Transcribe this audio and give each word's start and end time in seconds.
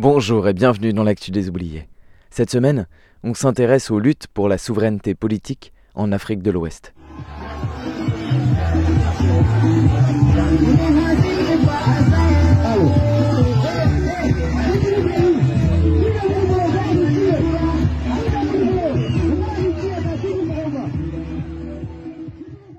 Bonjour 0.00 0.46
et 0.46 0.54
bienvenue 0.54 0.92
dans 0.92 1.02
l'actu 1.02 1.32
des 1.32 1.48
oubliés. 1.48 1.88
Cette 2.30 2.52
semaine, 2.52 2.86
on 3.24 3.34
s'intéresse 3.34 3.90
aux 3.90 3.98
luttes 3.98 4.28
pour 4.28 4.48
la 4.48 4.56
souveraineté 4.56 5.16
politique 5.16 5.72
en 5.96 6.12
Afrique 6.12 6.40
de 6.40 6.52
l'Ouest. 6.52 6.94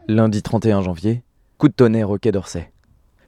Lundi 0.07 0.41
31 0.41 0.83
janvier, 0.83 1.23
coup 1.57 1.67
de 1.67 1.73
tonnerre 1.73 2.11
au 2.11 2.17
Quai 2.17 2.31
d'Orsay. 2.31 2.71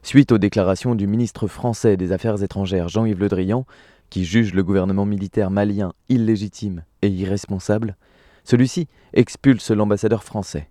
Suite 0.04 0.32
aux 0.32 0.38
déclarations 0.38 0.96
du 0.96 1.06
ministre 1.06 1.46
français 1.46 1.96
des 1.96 2.10
Affaires 2.10 2.42
étrangères 2.42 2.88
Jean-Yves 2.88 3.20
Le 3.20 3.28
Drian, 3.28 3.64
qui 4.10 4.24
juge 4.24 4.52
le 4.52 4.64
gouvernement 4.64 5.06
militaire 5.06 5.50
malien 5.50 5.92
illégitime 6.08 6.82
et 7.02 7.08
irresponsable, 7.08 7.96
celui-ci 8.42 8.88
expulse 9.14 9.70
l'ambassadeur 9.70 10.24
français. 10.24 10.68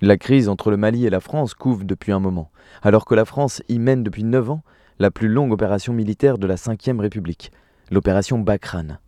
La 0.00 0.16
crise 0.16 0.48
entre 0.48 0.70
le 0.70 0.76
Mali 0.76 1.06
et 1.06 1.10
la 1.10 1.18
France 1.18 1.54
couve 1.54 1.84
depuis 1.84 2.12
un 2.12 2.20
moment, 2.20 2.50
alors 2.82 3.04
que 3.04 3.16
la 3.16 3.24
France 3.24 3.62
y 3.68 3.80
mène 3.80 4.04
depuis 4.04 4.22
neuf 4.22 4.48
ans 4.48 4.62
la 5.00 5.10
plus 5.10 5.28
longue 5.28 5.52
opération 5.52 5.92
militaire 5.92 6.38
de 6.38 6.46
la 6.46 6.54
Ve 6.54 7.00
République, 7.00 7.50
l'opération 7.90 8.38
Bakran. 8.38 8.98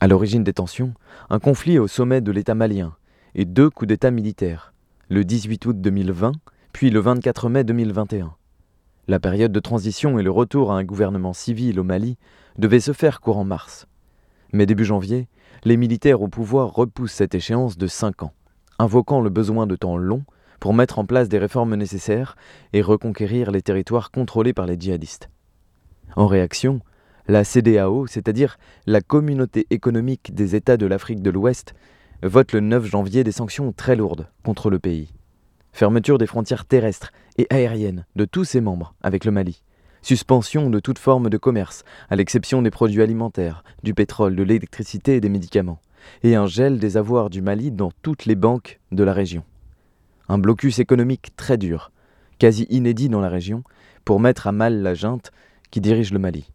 À 0.00 0.06
l'origine 0.06 0.44
des 0.44 0.52
tensions, 0.52 0.92
un 1.30 1.38
conflit 1.38 1.78
au 1.78 1.88
sommet 1.88 2.20
de 2.20 2.30
l'État 2.30 2.54
malien 2.54 2.94
et 3.34 3.46
deux 3.46 3.70
coups 3.70 3.88
d'État 3.88 4.10
militaires, 4.10 4.74
le 5.08 5.24
18 5.24 5.64
août 5.64 5.80
2020 5.80 6.32
puis 6.74 6.90
le 6.90 6.98
24 6.98 7.50
mai 7.50 7.62
2021. 7.62 8.34
La 9.06 9.20
période 9.20 9.52
de 9.52 9.60
transition 9.60 10.18
et 10.18 10.24
le 10.24 10.32
retour 10.32 10.72
à 10.72 10.76
un 10.76 10.82
gouvernement 10.82 11.32
civil 11.32 11.78
au 11.78 11.84
Mali 11.84 12.18
devaient 12.58 12.80
se 12.80 12.92
faire 12.92 13.20
courant 13.20 13.44
mars. 13.44 13.86
Mais 14.52 14.66
début 14.66 14.84
janvier, 14.84 15.28
les 15.62 15.76
militaires 15.76 16.20
au 16.20 16.26
pouvoir 16.26 16.74
repoussent 16.74 17.12
cette 17.12 17.36
échéance 17.36 17.78
de 17.78 17.86
cinq 17.86 18.24
ans, 18.24 18.32
invoquant 18.80 19.20
le 19.20 19.30
besoin 19.30 19.68
de 19.68 19.76
temps 19.76 19.96
long 19.96 20.24
pour 20.58 20.74
mettre 20.74 20.98
en 20.98 21.04
place 21.04 21.28
des 21.28 21.38
réformes 21.38 21.76
nécessaires 21.76 22.34
et 22.72 22.82
reconquérir 22.82 23.52
les 23.52 23.62
territoires 23.62 24.10
contrôlés 24.10 24.52
par 24.52 24.66
les 24.66 24.76
djihadistes. 24.76 25.30
En 26.16 26.26
réaction, 26.26 26.80
la 27.28 27.44
CDAO, 27.44 28.08
c'est-à-dire 28.08 28.56
la 28.86 29.00
Communauté 29.00 29.68
économique 29.70 30.34
des 30.34 30.56
États 30.56 30.76
de 30.76 30.86
l'Afrique 30.86 31.22
de 31.22 31.30
l'Ouest, 31.30 31.72
vote 32.24 32.50
le 32.50 32.58
9 32.58 32.84
janvier 32.84 33.22
des 33.22 33.30
sanctions 33.30 33.72
très 33.72 33.94
lourdes 33.94 34.26
contre 34.42 34.70
le 34.70 34.80
pays 34.80 35.13
fermeture 35.74 36.18
des 36.18 36.26
frontières 36.26 36.64
terrestres 36.64 37.12
et 37.36 37.48
aériennes 37.50 38.06
de 38.14 38.24
tous 38.24 38.44
ses 38.44 38.60
membres 38.60 38.94
avec 39.02 39.24
le 39.24 39.32
Mali, 39.32 39.62
suspension 40.02 40.70
de 40.70 40.78
toute 40.78 41.00
forme 41.00 41.28
de 41.28 41.36
commerce, 41.36 41.82
à 42.08 42.16
l'exception 42.16 42.62
des 42.62 42.70
produits 42.70 43.02
alimentaires, 43.02 43.64
du 43.82 43.92
pétrole, 43.92 44.36
de 44.36 44.44
l'électricité 44.44 45.16
et 45.16 45.20
des 45.20 45.28
médicaments, 45.28 45.80
et 46.22 46.36
un 46.36 46.46
gel 46.46 46.78
des 46.78 46.96
avoirs 46.96 47.28
du 47.28 47.42
Mali 47.42 47.72
dans 47.72 47.90
toutes 48.02 48.24
les 48.24 48.36
banques 48.36 48.78
de 48.92 49.02
la 49.02 49.12
région. 49.12 49.42
Un 50.28 50.38
blocus 50.38 50.78
économique 50.78 51.34
très 51.36 51.58
dur, 51.58 51.90
quasi 52.38 52.66
inédit 52.70 53.08
dans 53.08 53.20
la 53.20 53.28
région, 53.28 53.64
pour 54.04 54.20
mettre 54.20 54.46
à 54.46 54.52
mal 54.52 54.80
la 54.80 54.94
junte 54.94 55.32
qui 55.72 55.80
dirige 55.80 56.12
le 56.12 56.20
Mali. 56.20 56.52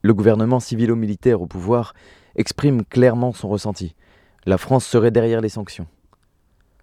Le 0.00 0.14
gouvernement 0.14 0.60
civilo-militaire 0.60 1.42
au 1.42 1.46
pouvoir 1.46 1.92
exprime 2.36 2.84
clairement 2.86 3.32
son 3.32 3.48
ressenti. 3.48 3.94
La 4.46 4.56
France 4.56 4.86
serait 4.86 5.10
derrière 5.10 5.42
les 5.42 5.50
sanctions. 5.50 5.88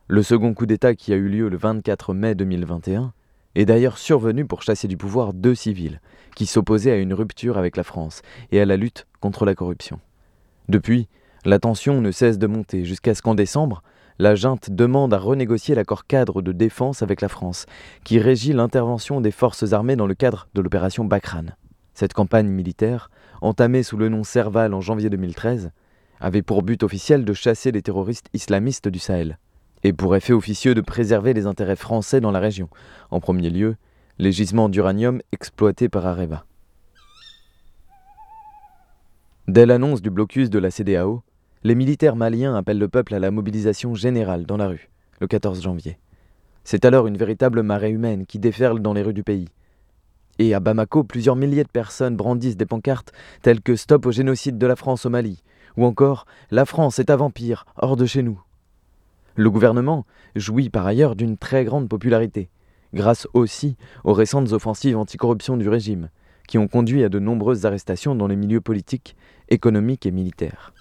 Le 0.10 0.22
second 0.22 0.54
coup 0.54 0.66
d'État 0.66 0.96
qui 0.96 1.14
a 1.14 1.16
eu 1.16 1.30
lieu 1.30 1.48
le 1.48 1.56
24 1.56 2.14
mai 2.14 2.36
2021 2.36 3.14
est 3.56 3.64
d'ailleurs 3.64 3.98
survenu 3.98 4.46
pour 4.46 4.62
chasser 4.62 4.90
du 4.90 4.98
pouvoir 4.98 5.34
deux 5.34 5.56
civils 5.56 6.02
qui 6.36 6.46
s'opposaient 6.46 6.92
à 6.92 6.98
une 6.98 7.14
rupture 7.14 7.58
avec 7.58 7.78
la 7.78 7.86
France 7.86 8.22
et 8.52 8.60
à 8.60 8.66
la 8.66 8.76
lutte 8.76 9.08
contre 9.22 9.46
la 9.46 9.56
corruption. 9.56 10.02
Depuis, 10.68 11.08
la 11.46 11.58
tension 11.58 12.02
ne 12.02 12.12
cesse 12.12 12.38
de 12.38 12.48
monter 12.48 12.84
jusqu'à 12.84 13.16
ce 13.16 13.22
qu'en 13.22 13.34
décembre, 13.34 13.82
la 14.20 14.36
junte 14.36 14.72
demande 14.72 15.14
à 15.14 15.20
renégocier 15.20 15.74
l'accord 15.74 16.06
cadre 16.06 16.42
de 16.42 16.52
défense 16.52 17.02
avec 17.02 17.22
la 17.22 17.30
France, 17.30 17.66
qui 18.04 18.20
régit 18.20 18.52
l'intervention 18.52 19.22
des 19.22 19.32
forces 19.32 19.72
armées 19.72 19.96
dans 19.96 20.08
le 20.08 20.16
cadre 20.16 20.50
de 20.54 20.60
l'opération 20.60 21.06
Bakran. 21.06 21.46
Cette 21.94 22.14
campagne 22.14 22.50
militaire, 22.50 23.10
entamée 23.40 23.84
sous 23.84 23.96
le 23.96 24.10
nom 24.10 24.26
Serval 24.26 24.74
en 24.74 24.82
janvier 24.82 25.10
2013, 25.10 25.72
avait 26.20 26.42
pour 26.42 26.62
but 26.62 26.84
officiel 26.84 27.24
de 27.24 27.34
chasser 27.34 27.72
les 27.72 27.82
terroristes 27.82 28.28
islamistes 28.34 28.90
du 28.90 29.00
Sahel 29.00 29.38
et 29.84 29.94
pour 29.94 30.16
effet 30.16 30.34
officieux 30.34 30.74
de 30.74 30.82
préserver 30.82 31.34
les 31.34 31.46
intérêts 31.46 31.76
français 31.76 32.22
dans 32.22 32.32
la 32.32 32.40
région, 32.40 32.70
en 33.12 33.20
premier 33.20 33.50
lieu 33.50 33.76
les 34.20 34.32
gisements 34.32 34.70
d'uranium 34.70 35.22
exploités 35.32 35.90
par 35.90 36.06
Areva. 36.06 36.46
Dès 39.48 39.66
l'annonce 39.66 40.02
du 40.02 40.10
blocus 40.10 40.50
de 40.50 40.60
la 40.60 40.72
CDAO, 40.72 41.24
les 41.64 41.76
militaires 41.76 42.16
maliens 42.16 42.56
appellent 42.56 42.80
le 42.80 42.88
peuple 42.88 43.16
à 43.16 43.20
la 43.20 43.32
mobilisation 43.32 43.96
générale 43.96 44.46
dans 44.46 44.58
la 44.58 44.68
rue, 44.68 44.90
le 45.20 45.28
14 45.28 45.62
janvier. 45.62 45.98
C'est 46.64 46.86
alors 46.86 47.08
une 47.08 47.18
véritable 47.18 47.64
marée 47.64 47.90
humaine 47.90 48.26
qui 48.26 48.40
déferle 48.40 48.82
dans 48.82 48.94
les 48.94 49.02
rues 49.02 49.14
du 49.14 49.24
pays. 49.24 49.50
Et 50.40 50.54
à 50.54 50.60
Bamako, 50.60 51.04
plusieurs 51.04 51.36
milliers 51.36 51.64
de 51.64 51.70
personnes 51.70 52.16
brandissent 52.16 52.58
des 52.58 52.66
pancartes 52.66 53.12
telles 53.42 53.62
que 53.62 53.76
Stop 53.76 54.06
au 54.06 54.12
génocide 54.12 54.58
de 54.58 54.68
la 54.68 54.76
France 54.76 55.06
au 55.06 55.10
Mali, 55.10 55.44
ou 55.76 55.86
encore 55.86 56.26
La 56.52 56.66
France 56.66 57.00
est 57.00 57.10
un 57.10 57.16
vampire, 57.18 57.66
hors 57.78 57.98
de 57.98 58.06
chez 58.06 58.24
nous. 58.24 58.42
Le 59.36 59.50
gouvernement 59.50 60.06
jouit 60.36 60.70
par 60.70 60.86
ailleurs 60.86 61.16
d'une 61.16 61.38
très 61.38 61.66
grande 61.66 61.90
popularité, 61.90 62.50
grâce 62.94 63.28
aussi 63.34 63.76
aux 64.04 64.14
récentes 64.14 64.52
offensives 64.52 64.98
anticorruption 64.98 65.58
du 65.58 65.68
régime, 65.70 66.10
qui 66.48 66.58
ont 66.58 66.68
conduit 66.68 67.04
à 67.04 67.10
de 67.10 67.20
nombreuses 67.20 67.66
arrestations 67.66 68.16
dans 68.16 68.28
les 68.28 68.36
milieux 68.36 68.62
politiques, 68.62 69.16
économiques 69.50 70.06
et 70.06 70.12
militaires. 70.12 70.74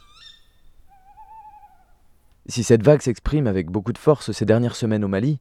Si 2.46 2.64
cette 2.64 2.82
vague 2.82 3.00
s'exprime 3.00 3.46
avec 3.46 3.70
beaucoup 3.70 3.92
de 3.92 3.98
force 3.98 4.32
ces 4.32 4.44
dernières 4.44 4.76
semaines 4.76 5.04
au 5.04 5.08
Mali, 5.08 5.38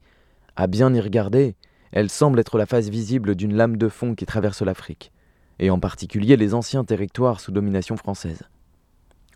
à 0.55 0.67
bien 0.67 0.93
y 0.93 1.01
regarder, 1.01 1.55
elle 1.91 2.09
semble 2.09 2.39
être 2.39 2.57
la 2.57 2.65
face 2.65 2.89
visible 2.89 3.35
d'une 3.35 3.55
lame 3.55 3.75
de 3.75 3.89
fond 3.89 4.15
qui 4.15 4.25
traverse 4.25 4.61
l'Afrique, 4.61 5.11
et 5.59 5.69
en 5.69 5.79
particulier 5.79 6.37
les 6.37 6.53
anciens 6.53 6.85
territoires 6.85 7.39
sous 7.39 7.51
domination 7.51 7.97
française. 7.97 8.43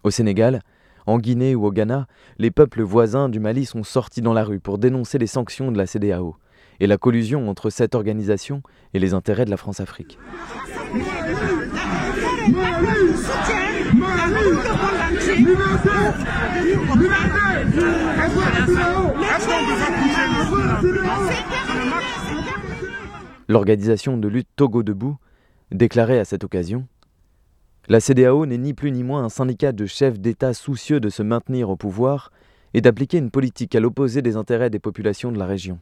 Au 0.03 0.11
Sénégal, 0.11 0.61
en 1.05 1.19
Guinée 1.19 1.55
ou 1.55 1.65
au 1.65 1.71
Ghana, 1.71 2.07
les 2.39 2.51
peuples 2.51 2.81
voisins 2.81 3.29
du 3.29 3.39
Mali 3.39 3.65
sont 3.65 3.83
sortis 3.83 4.21
dans 4.21 4.33
la 4.33 4.43
rue 4.43 4.59
pour 4.59 4.77
dénoncer 4.77 5.17
les 5.17 5.27
sanctions 5.27 5.71
de 5.71 5.77
la 5.77 5.85
CDAO 5.85 6.35
et 6.79 6.87
la 6.87 6.97
collusion 6.97 7.49
entre 7.49 7.69
cette 7.69 7.95
organisation 7.95 8.61
et 8.93 8.99
les 8.99 9.13
intérêts 9.13 9.45
de 9.45 9.49
la 9.49 9.57
France-Afrique. 9.57 10.17
L'organisation 23.47 24.17
de 24.17 24.27
lutte 24.27 24.49
Togo 24.55 24.83
Debout 24.83 25.17
déclarait 25.71 26.19
à 26.19 26.25
cette 26.25 26.43
occasion 26.43 26.87
la 27.87 27.99
CDAO 27.99 28.47
n'est 28.47 28.57
ni 28.57 28.73
plus 28.73 28.91
ni 28.91 29.03
moins 29.03 29.23
un 29.23 29.29
syndicat 29.29 29.71
de 29.71 29.85
chefs 29.85 30.19
d'État 30.19 30.53
soucieux 30.55 30.99
de 30.99 31.09
se 31.09 31.21
maintenir 31.21 31.69
au 31.69 31.75
pouvoir 31.75 32.31
et 32.73 32.81
d'appliquer 32.81 33.19
une 33.19 33.29
politique 33.29 33.75
à 33.75 33.79
l'opposé 33.79 34.23
des 34.23 34.37
intérêts 34.37 34.71
des 34.71 34.79
populations 34.79 35.31
de 35.31 35.37
la 35.37 35.45
région. 35.45 35.79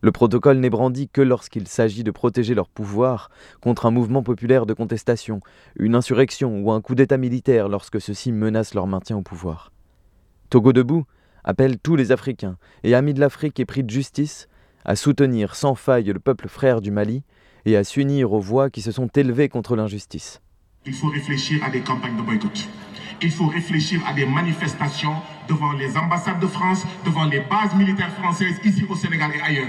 Le 0.00 0.10
protocole 0.10 0.58
n'est 0.58 0.70
brandi 0.70 1.08
que 1.08 1.20
lorsqu'il 1.20 1.68
s'agit 1.68 2.02
de 2.02 2.10
protéger 2.10 2.54
leur 2.54 2.68
pouvoir 2.68 3.30
contre 3.60 3.86
un 3.86 3.90
mouvement 3.90 4.22
populaire 4.22 4.64
de 4.64 4.72
contestation, 4.72 5.40
une 5.78 5.94
insurrection 5.94 6.60
ou 6.60 6.72
un 6.72 6.80
coup 6.80 6.94
d'État 6.94 7.18
militaire 7.18 7.68
lorsque 7.68 8.00
ceux-ci 8.00 8.32
menacent 8.32 8.74
leur 8.74 8.86
maintien 8.86 9.18
au 9.18 9.22
pouvoir. 9.22 9.72
Togo 10.48 10.72
Debout 10.72 11.04
appelle 11.44 11.78
tous 11.78 11.96
les 11.96 12.10
Africains 12.10 12.56
et 12.84 12.94
amis 12.94 13.14
de 13.14 13.20
l'Afrique 13.20 13.60
épris 13.60 13.84
de 13.84 13.90
justice 13.90 14.48
à 14.84 14.96
soutenir 14.96 15.56
sans 15.56 15.74
faille 15.74 16.04
le 16.04 16.20
peuple 16.20 16.48
frère 16.48 16.80
du 16.80 16.90
Mali 16.90 17.22
et 17.66 17.76
à 17.76 17.84
s'unir 17.84 18.32
aux 18.32 18.40
voix 18.40 18.70
qui 18.70 18.80
se 18.80 18.92
sont 18.92 19.08
élevées 19.08 19.48
contre 19.48 19.76
l'injustice. 19.76 20.40
Il 20.86 20.92
faut 20.94 21.08
réfléchir 21.08 21.62
à 21.64 21.70
des 21.70 21.80
campagnes 21.80 22.16
de 22.16 22.22
boycott. 22.22 22.68
il 23.20 23.30
faut 23.30 23.46
réfléchir 23.46 24.00
à 24.06 24.12
des 24.12 24.24
manifestations 24.26 25.16
devant 25.48 25.72
les 25.72 25.96
ambassades 25.96 26.38
de 26.38 26.46
France, 26.46 26.84
devant 27.04 27.24
les 27.24 27.40
bases 27.40 27.74
militaires 27.74 28.12
françaises 28.12 28.60
ici 28.64 28.84
au 28.88 28.94
Sénégal 28.94 29.32
et 29.34 29.40
ailleurs. 29.40 29.68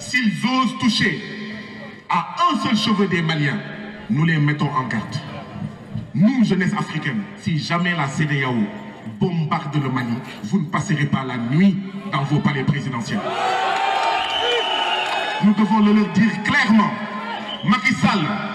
S'ils 0.00 0.32
osent 0.44 0.76
toucher 0.80 1.22
à 2.08 2.34
un 2.50 2.58
seul 2.58 2.76
cheveu 2.76 3.06
des 3.06 3.22
Maliens, 3.22 3.60
nous 4.08 4.24
les 4.24 4.38
mettons 4.38 4.70
en 4.70 4.86
garde. 4.88 5.16
Nous, 6.14 6.44
jeunesse 6.44 6.72
africaine, 6.76 7.22
si 7.38 7.58
jamais 7.58 7.94
la 7.94 8.08
CDAO 8.08 8.54
bombarde 9.20 9.76
le 9.80 9.88
Mali, 9.88 10.14
vous 10.44 10.60
ne 10.60 10.64
passerez 10.64 11.06
pas 11.06 11.24
la 11.24 11.36
nuit 11.36 11.76
dans 12.10 12.24
vos 12.24 12.40
palais 12.40 12.64
présidentiels. 12.64 13.20
Nous 15.44 15.54
devons 15.54 15.78
le 15.80 15.92
leur 15.92 16.08
dire 16.12 16.42
clairement. 16.42 16.90
Macky 17.64 17.94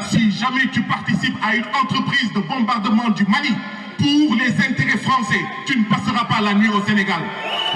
si 0.09 0.31
jamais 0.31 0.67
tu 0.71 0.81
participes 0.83 1.35
à 1.43 1.55
une 1.55 1.63
entreprise 1.65 2.31
de 2.33 2.39
bombardement 2.47 3.09
du 3.09 3.23
Mali 3.25 3.53
pour 3.97 4.35
les 4.35 4.51
intérêts 4.51 4.97
français, 4.97 5.39
tu 5.65 5.79
ne 5.79 5.85
passeras 5.85 6.25
pas 6.25 6.41
la 6.41 6.53
nuit 6.53 6.69
au 6.69 6.81
Sénégal. 6.81 7.21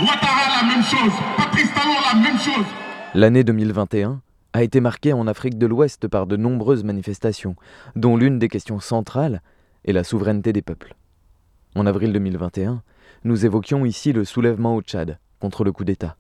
Ouattara, 0.02 0.62
la 0.62 0.68
même 0.68 0.84
chose. 0.84 1.12
Patrice 1.38 1.72
Talon, 1.74 1.94
la 2.14 2.20
même 2.20 2.40
chose. 2.40 2.66
L'année 3.14 3.44
2021 3.44 4.22
a 4.54 4.64
été 4.64 4.82
marquée 4.82 5.14
en 5.14 5.28
Afrique 5.28 5.58
de 5.58 5.68
l'Ouest 5.68 6.08
par 6.08 6.26
de 6.26 6.36
nombreuses 6.36 6.84
manifestations, 6.84 7.56
dont 7.96 8.18
l'une 8.18 8.40
des 8.40 8.48
questions 8.48 8.80
centrales 8.80 9.42
est 9.86 9.94
la 9.94 10.04
souveraineté 10.04 10.52
des 10.52 10.62
peuples. 10.62 10.96
En 11.76 11.86
avril 11.86 12.12
2021, 12.12 12.82
nous 13.24 13.46
évoquions 13.46 13.86
ici 13.86 14.14
le 14.14 14.26
soulèvement 14.26 14.76
au 14.76 14.82
Tchad 14.82 15.20
contre 15.40 15.64
le 15.64 15.72
coup 15.72 15.84
d'État. 15.84 16.16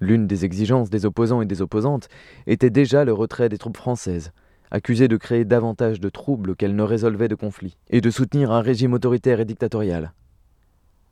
L'une 0.00 0.26
des 0.26 0.44
exigences 0.44 0.90
des 0.90 1.06
opposants 1.06 1.42
et 1.42 1.46
des 1.46 1.62
opposantes 1.62 2.08
était 2.46 2.70
déjà 2.70 3.04
le 3.04 3.12
retrait 3.12 3.48
des 3.48 3.58
troupes 3.58 3.76
françaises, 3.76 4.32
accusées 4.70 5.08
de 5.08 5.16
créer 5.16 5.44
davantage 5.44 6.00
de 6.00 6.08
troubles 6.08 6.56
qu'elles 6.56 6.76
ne 6.76 6.82
résolvaient 6.82 7.28
de 7.28 7.34
conflits, 7.34 7.76
et 7.88 8.00
de 8.00 8.10
soutenir 8.10 8.50
un 8.50 8.60
régime 8.60 8.92
autoritaire 8.92 9.40
et 9.40 9.44
dictatorial. 9.44 10.12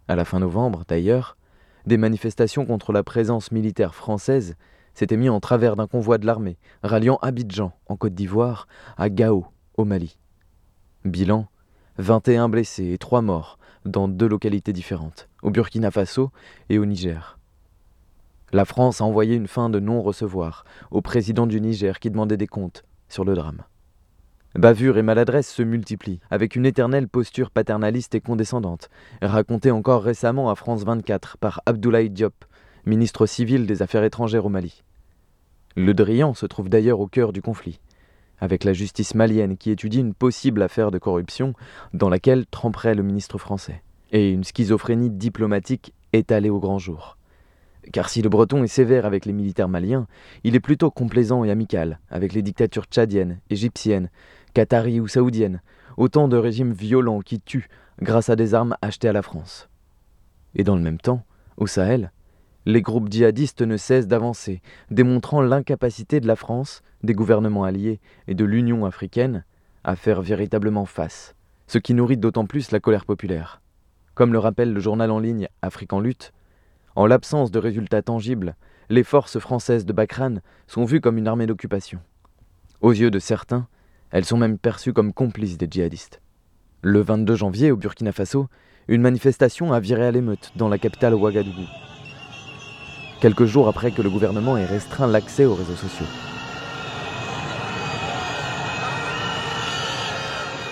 À 0.09 0.17
la 0.17 0.25
fin 0.25 0.39
novembre, 0.39 0.85
d'ailleurs, 0.87 1.37
des 1.87 1.97
manifestations 1.97 2.67
contre 2.67 2.93
la 2.93 3.03
présence 3.03 3.53
militaire 3.53 3.95
française 3.95 4.57
s'étaient 4.95 5.17
mis 5.17 5.29
en 5.29 5.41
travers 5.41 5.77
d'un 5.77 5.87
convoi 5.87 6.19
de 6.19 6.27
l'armée 6.27 6.57
ralliant 6.83 7.19
Abidjan, 7.23 7.73
en 7.87 7.97
Côte 7.97 8.15
d'Ivoire, 8.15 8.69
à 8.97 9.09
Gao, 9.09 9.47
au 9.77 9.85
Mali. 9.85 10.19
Bilan 11.05 11.49
21 11.99 12.49
blessés 12.49 12.93
et 12.93 12.99
3 12.99 13.23
morts 13.23 13.59
dans 13.85 14.09
deux 14.09 14.27
localités 14.27 14.73
différentes, 14.73 15.29
au 15.43 15.51
Burkina 15.51 15.91
Faso 15.91 16.31
et 16.69 16.79
au 16.79 16.87
Niger. 16.87 17.39
La 18.55 18.65
France 18.65 19.01
a 19.01 19.05
envoyé 19.05 19.35
une 19.35 19.49
fin 19.49 19.69
de 19.69 19.81
non-recevoir 19.81 20.65
au 20.93 21.03
président 21.03 21.49
du 21.49 21.61
Niger 21.61 21.99
qui 21.99 22.09
demandait 22.09 22.37
des 22.37 22.47
comptes 22.47 22.85
sur 23.09 23.25
le 23.25 23.35
drame. 23.35 23.65
Bavure 24.55 24.97
et 24.97 25.03
maladresse 25.03 25.53
se 25.53 25.65
multiplient, 25.65 26.21
avec 26.31 26.55
une 26.55 26.65
éternelle 26.65 27.09
posture 27.09 27.51
paternaliste 27.51 28.15
et 28.15 28.21
condescendante, 28.21 28.91
racontée 29.21 29.73
encore 29.73 30.05
récemment 30.05 30.51
à 30.51 30.55
France 30.55 30.85
24 30.85 31.37
par 31.39 31.63
Abdoulaye 31.67 32.11
Diop, 32.11 32.45
ministre 32.87 33.27
civil 33.27 33.67
des 33.67 33.83
Affaires 33.83 34.05
étrangères 34.05 34.47
au 34.47 34.51
Mali. 34.51 34.85
Le 35.75 35.93
Drian 35.93 36.33
se 36.33 36.47
trouve 36.47 36.69
d'ailleurs 36.69 37.01
au 37.01 37.09
cœur 37.09 37.33
du 37.33 37.43
conflit, 37.43 37.81
avec 38.39 38.63
la 38.63 38.73
justice 38.73 39.17
malienne 39.17 39.57
qui 39.57 39.73
étudie 39.73 39.99
une 39.99 40.15
possible 40.15 40.63
affaire 40.63 40.93
de 40.93 40.99
corruption 40.99 41.55
dans 41.93 42.09
laquelle 42.09 42.47
tremperait 42.47 42.95
le 42.95 43.03
ministre 43.03 43.37
français, 43.37 43.83
et 44.13 44.31
une 44.31 44.45
schizophrénie 44.45 45.11
diplomatique 45.11 45.93
étalée 46.13 46.51
au 46.51 46.61
grand 46.61 46.79
jour. 46.79 47.17
Car 47.93 48.09
si 48.09 48.23
le 48.23 48.29
breton 48.29 48.65
est 48.65 48.69
sévère 48.69 49.07
avec 49.07 49.27
les 49.27 49.33
militaires 49.33 49.69
maliens, 49.69 50.07
il 50.43 50.55
est 50.55 50.61
plutôt 50.61 50.91
complaisant 50.91 51.45
et 51.45 51.51
amical 51.51 52.01
avec 52.11 52.33
les 52.33 52.43
dictatures 52.43 52.87
tchadiennes, 52.87 53.41
égyptiennes, 53.51 54.11
qataries 54.55 55.01
ou 55.01 55.09
saoudiennes, 55.09 55.61
autant 55.97 56.29
de 56.29 56.37
régimes 56.37 56.73
violents 56.73 57.21
qui 57.21 57.41
tuent 57.41 57.69
grâce 58.01 58.31
à 58.31 58.37
des 58.37 58.55
armes 58.55 58.77
achetées 58.83 59.09
à 59.09 59.13
la 59.13 59.23
France. 59.23 59.69
Et 60.55 60.65
dans 60.65 60.77
le 60.77 60.83
même 60.83 60.99
temps, 60.99 61.25
au 61.57 61.67
Sahel, 61.67 62.11
les 62.67 62.81
groupes 62.81 63.11
djihadistes 63.11 63.63
ne 63.63 63.77
cessent 63.77 64.07
d'avancer, 64.07 64.63
démontrant 64.91 65.43
l'incapacité 65.43 66.21
de 66.21 66.27
la 66.27 66.37
France, 66.37 66.83
des 67.03 67.13
gouvernements 67.13 67.65
alliés 67.65 68.01
et 68.27 68.35
de 68.35 68.45
l'Union 68.45 68.87
africaine 68.87 69.45
à 69.85 69.97
faire 69.97 70.23
véritablement 70.23 70.87
face, 70.87 71.35
ce 71.67 71.79
qui 71.79 71.93
nourrit 71.93 72.17
d'autant 72.17 72.47
plus 72.47 72.71
la 72.71 72.81
colère 72.81 73.05
populaire. 73.05 73.61
Comme 74.15 74.33
le 74.33 74.39
rappelle 74.39 74.73
le 74.73 74.81
journal 74.81 75.11
en 75.11 75.19
ligne 75.19 75.49
Afrique 75.61 75.93
en 75.93 76.01
lutte, 76.01 76.33
en 76.97 77.07
l'absence 77.07 77.51
de 77.51 77.59
résultats 77.59 78.03
tangibles, 78.03 78.57
les 78.89 79.05
forces 79.05 79.39
françaises 79.39 79.87
de 79.87 79.93
Bakran 79.93 80.37
sont 80.67 80.85
vues 80.85 81.01
comme 81.01 81.19
une 81.19 81.29
armée 81.29 81.47
d'occupation. 81.47 82.01
Aux 82.81 82.93
yeux 82.93 83.11
de 83.11 83.19
certains, 83.19 83.67
elles 84.11 84.25
sont 84.25 84.37
même 84.37 84.59
perçues 84.59 84.93
comme 84.93 85.13
complices 85.13 85.59
des 85.59 85.69
djihadistes. 85.71 86.21
Le 86.83 87.01
22 87.01 87.35
janvier, 87.35 87.71
au 87.71 87.77
Burkina 87.77 88.13
Faso, 88.13 88.49
une 88.89 89.03
manifestation 89.03 89.73
a 89.73 89.81
viré 89.81 90.07
à 90.07 90.11
l'émeute 90.11 90.53
dans 90.57 90.69
la 90.69 90.79
capitale 90.79 91.15
Ouagadougou 91.15 91.67
quelques 93.25 93.47
jours 93.47 93.69
après 93.69 93.91
que 93.91 94.03
le 94.03 94.11
gouvernement 94.11 94.59
ait 94.59 94.67
restreint 94.67 95.07
l'accès 95.07 95.47
aux 95.47 95.55
réseaux 95.55 95.77
sociaux. 95.77 96.05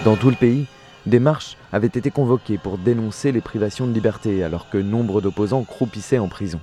Dans 0.05 0.17
tout 0.17 0.29
le 0.29 0.37
pays, 0.37 0.67
des 1.07 1.19
marches 1.19 1.57
avaient 1.73 1.87
été 1.87 2.11
convoquées 2.11 2.59
pour 2.59 2.79
dénoncer 2.79 3.33
les 3.33 3.41
privations 3.41 3.87
de 3.87 3.93
liberté 3.93 4.45
alors 4.45 4.71
que 4.71 4.79
nombre 4.79 5.21
d'opposants 5.21 5.65
croupissaient 5.65 6.19
en 6.19 6.29
prison. 6.29 6.61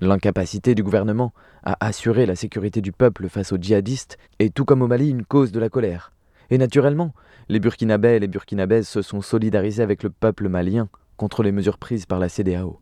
L'incapacité 0.00 0.74
du 0.74 0.82
gouvernement 0.82 1.32
à 1.62 1.76
assurer 1.84 2.26
la 2.26 2.36
sécurité 2.36 2.80
du 2.82 2.92
peuple 2.92 3.28
face 3.28 3.52
aux 3.52 3.58
djihadistes 3.58 4.18
est 4.38 4.52
tout 4.52 4.64
comme 4.64 4.82
au 4.82 4.86
Mali 4.86 5.08
une 5.08 5.24
cause 5.24 5.52
de 5.52 5.60
la 5.60 5.70
colère. 5.70 6.12
Et 6.50 6.58
naturellement, 6.58 7.14
les 7.48 7.60
Burkinabés 7.60 8.16
et 8.16 8.20
les 8.20 8.28
Burkinabèses 8.28 8.88
se 8.88 9.00
sont 9.00 9.22
solidarisés 9.22 9.82
avec 9.82 10.02
le 10.02 10.10
peuple 10.10 10.48
malien 10.48 10.88
contre 11.16 11.42
les 11.42 11.52
mesures 11.52 11.78
prises 11.78 12.06
par 12.06 12.18
la 12.18 12.28
CDAO. 12.28 12.80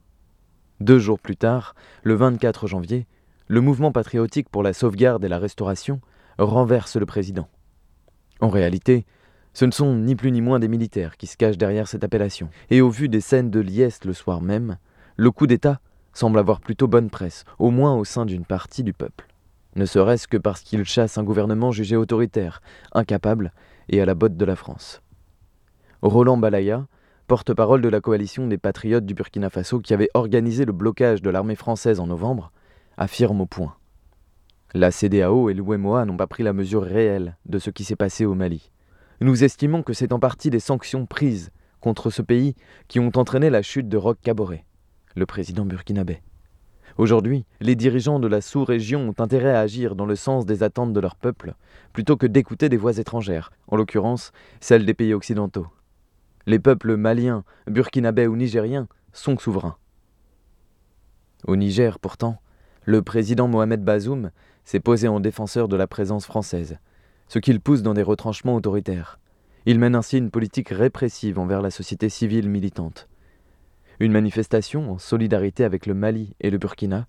Deux 0.81 0.99
jours 0.99 1.21
plus 1.21 1.37
tard, 1.37 1.75
le 2.03 2.15
24 2.15 2.67
janvier, 2.67 3.07
le 3.47 3.61
mouvement 3.61 3.93
patriotique 3.93 4.49
pour 4.49 4.65
la 4.65 4.73
sauvegarde 4.73 5.25
et 5.25 5.29
la 5.29 5.39
restauration 5.39 6.01
renverse 6.39 6.97
le 6.97 7.07
président. 7.07 7.49
En 8.41 8.49
réalité, 8.49 9.05
ce 9.55 9.65
ne 9.65 9.71
sont 9.71 9.95
ni 9.95 10.17
plus 10.17 10.33
ni 10.33 10.41
moins 10.41 10.59
des 10.59 10.69
militaires 10.69 11.17
qui 11.17 11.27
se 11.27 11.37
cachent 11.37 11.59
derrière 11.59 11.89
cette 11.89 12.05
appellation. 12.05 12.49
Et 12.71 12.81
au 12.81 12.91
vu 12.91 13.09
des 13.09 13.21
scènes 13.21 13.51
de 13.51 13.61
Liesse 13.61 14.05
le 14.05 14.13
soir 14.13 14.41
même, 14.41 14.79
le 15.17 15.31
coup 15.31 15.47
d'État 15.47 15.81
semble 16.13 16.39
avoir 16.39 16.61
plutôt 16.61 16.89
bonne 16.89 17.11
presse, 17.11 17.45
au 17.59 17.71
moins 17.71 17.95
au 17.95 18.05
sein 18.05 18.27
d'une 18.27 18.45
partie 18.45 18.83
du 18.83 18.93
peuple. 18.93 19.27
Ne 19.77 19.87
serait-ce 19.87 20.29
que 20.29 20.37
parce 20.37 20.61
qu'il 20.61 20.85
chasse 20.85 21.17
un 21.17 21.25
gouvernement 21.25 21.71
jugé 21.71 21.97
autoritaire, 21.97 22.61
incapable 22.93 23.53
et 23.89 24.01
à 24.01 24.05
la 24.05 24.15
botte 24.15 24.37
de 24.37 24.45
la 24.45 24.57
France. 24.57 25.01
Roland 26.03 26.37
Balaya, 26.37 26.87
porte-parole 27.27 27.81
de 27.81 27.89
la 27.89 28.01
coalition 28.01 28.47
des 28.47 28.59
patriotes 28.59 29.07
du 29.07 29.15
Burkina 29.15 29.49
Faso 29.49 29.81
qui 29.81 29.95
avait 29.95 30.11
organisé 30.15 30.65
le 30.65 30.73
blocage 30.73 31.23
de 31.23 31.31
l'armée 31.31 31.57
française 31.57 32.01
en 32.01 32.07
novembre, 32.07 32.53
affirme 32.99 33.41
au 33.41 33.47
point. 33.47 33.75
La 34.75 34.91
CDAO 34.91 35.49
et 35.49 35.55
l'UMOA 35.55 36.05
n'ont 36.05 36.17
pas 36.17 36.27
pris 36.27 36.43
la 36.43 36.53
mesure 36.53 36.83
réelle 36.83 37.37
de 37.47 37.59
ce 37.59 37.71
qui 37.71 37.85
s'est 37.85 37.97
passé 37.97 38.25
au 38.27 38.35
Mali. 38.35 38.71
Nous 39.23 39.45
estimons 39.45 39.85
que 39.85 39.93
c'est 39.93 40.13
en 40.13 40.19
partie 40.19 40.51
des 40.51 40.59
sanctions 40.59 41.07
prises 41.07 41.53
contre 41.81 42.11
ce 42.11 42.23
pays 42.23 42.57
qui 42.89 42.99
ont 42.99 43.13
entraîné 43.15 43.51
la 43.51 43.63
chute 43.63 43.89
de 43.89 43.97
Roch 43.97 44.19
Kaboré, 44.21 44.65
le 45.15 45.27
président 45.27 45.65
burkinabé. 45.65 46.23
Aujourd'hui, 46.99 47.45
les 47.61 47.77
dirigeants 47.77 48.19
de 48.19 48.27
la 48.27 48.41
sous-région 48.41 49.09
ont 49.09 49.23
intérêt 49.23 49.53
à 49.55 49.61
agir 49.61 49.95
dans 49.95 50.07
le 50.07 50.17
sens 50.17 50.45
des 50.45 50.65
attentes 50.65 50.93
de 50.93 50.99
leur 50.99 51.15
peuple, 51.15 51.55
plutôt 51.93 52.17
que 52.17 52.27
d'écouter 52.27 52.69
des 52.69 52.77
voix 52.77 52.99
étrangères, 52.99 53.53
en 53.69 53.77
l'occurrence 53.77 54.33
celles 54.59 54.85
des 54.85 54.93
pays 54.93 55.15
occidentaux. 55.15 55.69
Les 56.47 56.59
peuples 56.59 56.97
maliens, 56.97 57.45
burkinabés 57.69 58.27
ou 58.27 58.35
nigériens 58.35 58.89
sont 59.13 59.39
souverains. 59.39 59.77
Au 61.47 61.55
Niger, 61.55 62.01
pourtant, 62.01 62.41
le 62.87 63.03
président 63.03 63.47
Mohamed 63.47 63.85
Bazoum 63.85 64.33
s'est 64.65 64.81
posé 64.81 65.07
en 65.07 65.21
défenseur 65.21 65.69
de 65.69 65.77
la 65.77 65.87
présence 65.87 66.27
française, 66.27 66.79
ce 67.33 67.39
qui 67.39 67.55
le 67.55 67.61
pousse 67.61 67.81
dans 67.81 67.95
des 67.95 68.03
retranchements 68.03 68.57
autoritaires. 68.57 69.19
Il 69.65 69.79
mène 69.79 69.95
ainsi 69.95 70.19
une 70.19 70.31
politique 70.31 70.69
répressive 70.69 71.39
envers 71.39 71.63
la 71.63 71.71
société 71.71 72.11
civile 72.11 72.47
militante. 72.47 73.09
Une 74.01 74.13
manifestation 74.13 74.93
en 74.93 74.99
solidarité 74.99 75.65
avec 75.65 75.87
le 75.87 75.95
Mali 75.95 76.37
et 76.41 76.51
le 76.51 76.59
Burkina, 76.59 77.07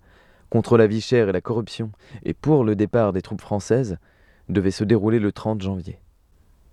contre 0.48 0.78
la 0.78 0.86
vie 0.86 1.02
chère 1.02 1.28
et 1.28 1.32
la 1.32 1.42
corruption, 1.42 1.92
et 2.24 2.32
pour 2.32 2.64
le 2.64 2.74
départ 2.74 3.12
des 3.12 3.20
troupes 3.20 3.42
françaises, 3.42 3.98
devait 4.48 4.70
se 4.70 4.84
dérouler 4.84 5.18
le 5.18 5.30
30 5.30 5.60
janvier. 5.60 5.98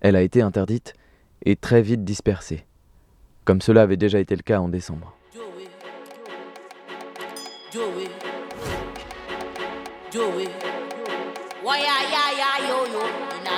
Elle 0.00 0.16
a 0.16 0.22
été 0.22 0.40
interdite 0.40 0.94
et 1.44 1.54
très 1.54 1.82
vite 1.82 2.04
dispersée, 2.04 2.64
comme 3.44 3.60
cela 3.60 3.82
avait 3.82 3.98
déjà 3.98 4.18
été 4.18 4.34
le 4.34 4.40
cas 4.40 4.60
en 4.60 4.70
décembre. 4.70 5.14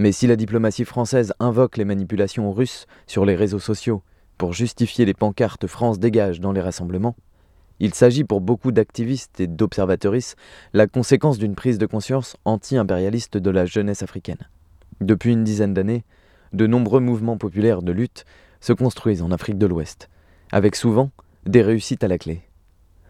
Mais 0.00 0.12
si 0.12 0.26
la 0.26 0.36
diplomatie 0.36 0.86
française 0.86 1.34
invoque 1.40 1.76
les 1.76 1.84
manipulations 1.84 2.50
russes 2.54 2.86
sur 3.06 3.26
les 3.26 3.36
réseaux 3.36 3.58
sociaux 3.58 4.02
pour 4.38 4.54
justifier 4.54 5.04
les 5.04 5.12
pancartes 5.12 5.66
France 5.66 5.98
dégage 5.98 6.40
dans 6.40 6.52
les 6.52 6.62
rassemblements, 6.62 7.16
il 7.80 7.92
s'agit 7.92 8.24
pour 8.24 8.40
beaucoup 8.40 8.72
d'activistes 8.72 9.40
et 9.40 9.46
d'observatrices 9.46 10.36
la 10.72 10.86
conséquence 10.86 11.36
d'une 11.36 11.54
prise 11.54 11.76
de 11.76 11.84
conscience 11.84 12.38
anti-impérialiste 12.46 13.36
de 13.36 13.50
la 13.50 13.66
jeunesse 13.66 14.02
africaine. 14.02 14.48
Depuis 15.02 15.32
une 15.34 15.44
dizaine 15.44 15.74
d'années, 15.74 16.04
de 16.54 16.66
nombreux 16.66 17.00
mouvements 17.00 17.36
populaires 17.36 17.82
de 17.82 17.92
lutte 17.92 18.24
se 18.60 18.72
construisent 18.72 19.20
en 19.20 19.32
Afrique 19.32 19.58
de 19.58 19.66
l'Ouest, 19.66 20.08
avec 20.50 20.76
souvent 20.76 21.10
des 21.44 21.60
réussites 21.60 22.04
à 22.04 22.08
la 22.08 22.16
clé. 22.16 22.40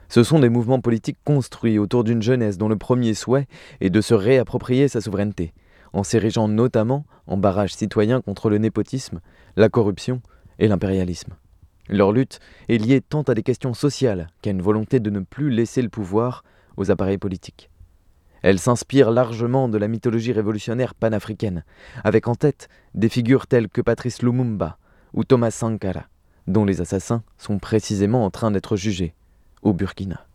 Ce 0.08 0.24
sont 0.24 0.40
des 0.40 0.48
mouvements 0.48 0.80
politiques 0.80 1.18
construits 1.24 1.78
autour 1.78 2.02
d'une 2.02 2.20
jeunesse 2.20 2.58
dont 2.58 2.68
le 2.68 2.74
premier 2.74 3.14
souhait 3.14 3.46
est 3.80 3.90
de 3.90 4.00
se 4.00 4.14
réapproprier 4.14 4.88
sa 4.88 5.00
souveraineté, 5.00 5.52
en 5.92 6.02
s'érigeant 6.02 6.48
notamment 6.48 7.04
en 7.26 7.36
barrage 7.36 7.74
citoyen 7.74 8.20
contre 8.20 8.50
le 8.50 8.58
népotisme, 8.58 9.20
la 9.56 9.68
corruption 9.68 10.20
et 10.58 10.68
l'impérialisme. 10.68 11.34
Leur 11.88 12.12
lutte 12.12 12.38
est 12.68 12.78
liée 12.78 13.00
tant 13.00 13.22
à 13.22 13.34
des 13.34 13.42
questions 13.42 13.74
sociales 13.74 14.28
qu'à 14.42 14.50
une 14.50 14.62
volonté 14.62 15.00
de 15.00 15.10
ne 15.10 15.20
plus 15.20 15.50
laisser 15.50 15.82
le 15.82 15.88
pouvoir 15.88 16.44
aux 16.76 16.90
appareils 16.90 17.18
politiques. 17.18 17.70
Elle 18.42 18.58
s'inspire 18.58 19.10
largement 19.10 19.68
de 19.68 19.76
la 19.76 19.88
mythologie 19.88 20.32
révolutionnaire 20.32 20.94
panafricaine, 20.94 21.64
avec 22.04 22.28
en 22.28 22.34
tête 22.34 22.68
des 22.94 23.08
figures 23.08 23.46
telles 23.46 23.68
que 23.68 23.80
Patrice 23.80 24.22
Lumumba 24.22 24.78
ou 25.12 25.24
Thomas 25.24 25.50
Sankara, 25.50 26.04
dont 26.46 26.64
les 26.64 26.80
assassins 26.80 27.22
sont 27.36 27.58
précisément 27.58 28.24
en 28.24 28.30
train 28.30 28.50
d'être 28.50 28.76
jugés 28.76 29.14
au 29.62 29.72
Burkina. 29.72 30.26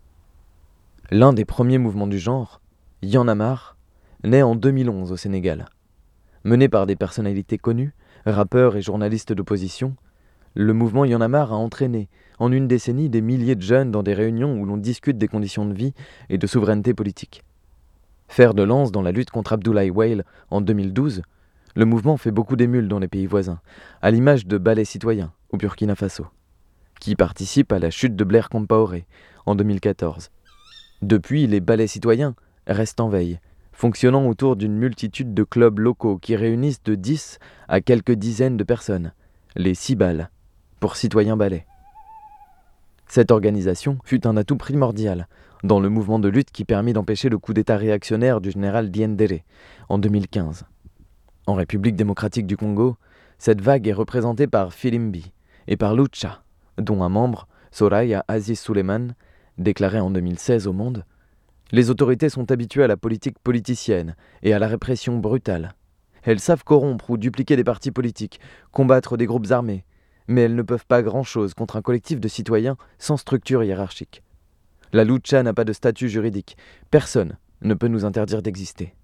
L'un 1.10 1.34
des 1.34 1.46
premiers 1.46 1.78
mouvements 1.78 2.08
du 2.08 2.20
genre, 2.20 2.62
marre, 3.04 3.75
naît 4.26 4.42
en 4.42 4.56
2011 4.56 5.12
au 5.12 5.18
Sénégal. 5.18 5.68
Mené 6.44 6.70
par 6.70 6.86
des 6.86 6.96
personnalités 6.96 7.58
connues, 7.58 7.94
rappeurs 8.26 8.76
et 8.76 8.82
journalistes 8.82 9.34
d'opposition, 9.34 9.96
le 10.54 10.74
mouvement 10.74 11.06
Y 11.06 11.16
en 11.16 11.22
a 11.22 11.46
entraîné, 11.48 12.08
en 12.40 12.52
une 12.52 12.68
décennie, 12.68 13.10
des 13.10 13.22
milliers 13.22 13.56
de 13.56 13.62
jeunes 13.62 13.92
dans 13.92 14.04
des 14.04 14.14
réunions 14.14 14.58
où 14.60 14.66
l'on 14.66 14.78
discute 14.78 15.18
des 15.18 15.28
conditions 15.28 15.66
de 15.66 15.74
vie 15.74 15.94
et 16.30 16.38
de 16.38 16.48
souveraineté 16.48 16.94
politique. 16.94 17.44
Fer 18.28 18.54
de 18.54 18.64
lance 18.64 18.92
dans 18.92 19.02
la 19.02 19.12
lutte 19.12 19.32
contre 19.32 19.54
Abdoulaye 19.54 19.90
Whale 19.90 20.26
en 20.50 20.62
2012, 20.62 21.22
le 21.76 21.86
mouvement 21.86 22.18
fait 22.18 22.32
beaucoup 22.32 22.56
d'émules 22.56 22.88
dans 22.88 23.00
les 23.00 23.08
pays 23.08 23.26
voisins, 23.26 23.60
à 24.02 24.12
l'image 24.12 24.48
de 24.48 24.58
Ballet 24.58 24.86
Citoyen 24.86 25.34
au 25.50 25.58
Burkina 25.58 25.96
Faso, 25.96 26.28
qui 27.00 27.16
participe 27.16 27.72
à 27.72 27.80
la 27.80 27.90
chute 27.90 28.16
de 28.16 28.24
Blair 28.24 28.50
Compaoré 28.50 29.06
en 29.46 29.56
2014. 29.56 30.32
Depuis, 31.02 31.48
les 31.48 31.60
ballets 31.60 31.88
citoyens 31.88 32.34
restent 32.66 33.02
en 33.02 33.10
veille, 33.10 33.40
fonctionnant 33.76 34.26
autour 34.28 34.56
d'une 34.56 34.78
multitude 34.78 35.34
de 35.34 35.44
clubs 35.44 35.80
locaux 35.80 36.18
qui 36.18 36.36
réunissent 36.36 36.82
de 36.84 36.96
10 36.96 37.40
à 37.68 37.82
quelques 37.82 38.14
dizaines 38.14 38.56
de 38.56 38.64
personnes, 38.64 39.12
les 39.56 39.76
Cibales, 39.76 40.30
pour 40.80 40.96
citoyens 40.96 41.36
ballets. 41.36 41.68
Cette 43.08 43.32
organisation 43.32 44.00
fut 44.06 44.26
un 44.26 44.38
atout 44.38 44.56
primordial 44.56 45.28
dans 45.64 45.82
le 45.82 45.90
mouvement 45.90 46.20
de 46.20 46.30
lutte 46.30 46.52
qui 46.52 46.64
permit 46.64 46.94
d'empêcher 46.94 47.28
le 47.28 47.38
coup 47.38 47.54
d'État 47.54 47.76
réactionnaire 47.76 48.40
du 48.40 48.52
général 48.52 48.90
Diendere 48.90 49.42
en 49.90 49.98
2015. 49.98 50.64
En 51.46 51.54
République 51.54 51.98
démocratique 51.98 52.48
du 52.48 52.56
Congo, 52.56 52.96
cette 53.40 53.62
vague 53.62 53.88
est 53.88 53.94
représentée 53.94 54.48
par 54.48 54.74
Filimbi 54.74 55.34
et 55.68 55.76
par 55.76 55.96
Lucha, 55.96 56.44
dont 56.78 57.04
un 57.04 57.10
membre, 57.10 57.48
Soraya 57.72 58.24
Aziz 58.30 58.60
Suleiman, 58.60 59.16
déclaré 59.58 60.00
en 60.00 60.12
2016 60.12 60.66
au 60.68 60.74
Monde 60.74 61.04
Les 61.72 61.90
autorités 61.90 62.30
sont 62.30 62.52
habituées 62.52 62.84
à 62.84 62.88
la 62.88 62.98
politique 62.98 63.40
politicienne 63.40 64.16
et 64.44 64.54
à 64.54 64.60
la 64.60 64.68
répression 64.68 65.18
brutale. 65.18 65.76
Elles 66.24 66.40
savent 66.40 66.64
corrompre 66.64 67.10
ou 67.10 67.18
dupliquer 67.18 67.56
des 67.56 67.64
partis 67.64 67.92
politiques, 67.92 68.40
combattre 68.72 69.18
des 69.18 69.26
groupes 69.26 69.52
armés, 69.52 69.86
mais 70.28 70.42
elles 70.42 70.56
ne 70.56 70.62
peuvent 70.62 70.86
pas 70.86 71.02
grand-chose 71.02 71.54
contre 71.54 71.76
un 71.76 71.82
collectif 71.82 72.20
de 72.20 72.28
citoyens 72.28 72.78
sans 72.98 73.18
structure 73.18 73.64
hiérarchique. 73.64 74.24
La 74.94 75.04
lucha 75.04 75.44
n'a 75.44 75.54
pas 75.54 75.66
de 75.66 75.74
statut 75.74 76.10
juridique. 76.10 76.58
Personne 76.90 77.38
ne 77.62 77.74
peut 77.74 77.88
nous 77.88 78.06
interdire 78.06 78.42
d'exister. 78.42 78.96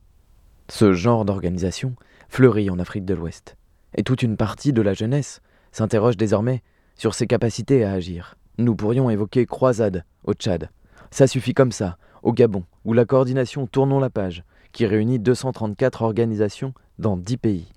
Ce 0.69 0.93
genre 0.93 1.25
d'organisation 1.25 1.95
fleurit 2.29 2.69
en 2.69 2.79
Afrique 2.79 3.05
de 3.05 3.13
l'Ouest. 3.13 3.57
Et 3.95 4.03
toute 4.03 4.23
une 4.23 4.37
partie 4.37 4.71
de 4.73 4.81
la 4.81 4.93
jeunesse 4.93 5.41
s'interroge 5.71 6.17
désormais 6.17 6.63
sur 6.95 7.13
ses 7.13 7.27
capacités 7.27 7.83
à 7.83 7.91
agir. 7.91 8.35
Nous 8.57 8.75
pourrions 8.75 9.09
évoquer 9.09 9.45
Croisade 9.45 10.05
au 10.23 10.33
Tchad. 10.33 10.69
Ça 11.09 11.27
suffit 11.27 11.53
comme 11.53 11.71
ça, 11.71 11.97
au 12.23 12.33
Gabon, 12.33 12.63
où 12.85 12.93
la 12.93 13.05
coordination 13.05 13.67
Tournons 13.67 13.99
la 13.99 14.09
page, 14.09 14.43
qui 14.71 14.85
réunit 14.85 15.19
234 15.19 16.01
organisations 16.01 16.73
dans 16.99 17.17
10 17.17 17.37
pays. 17.37 17.67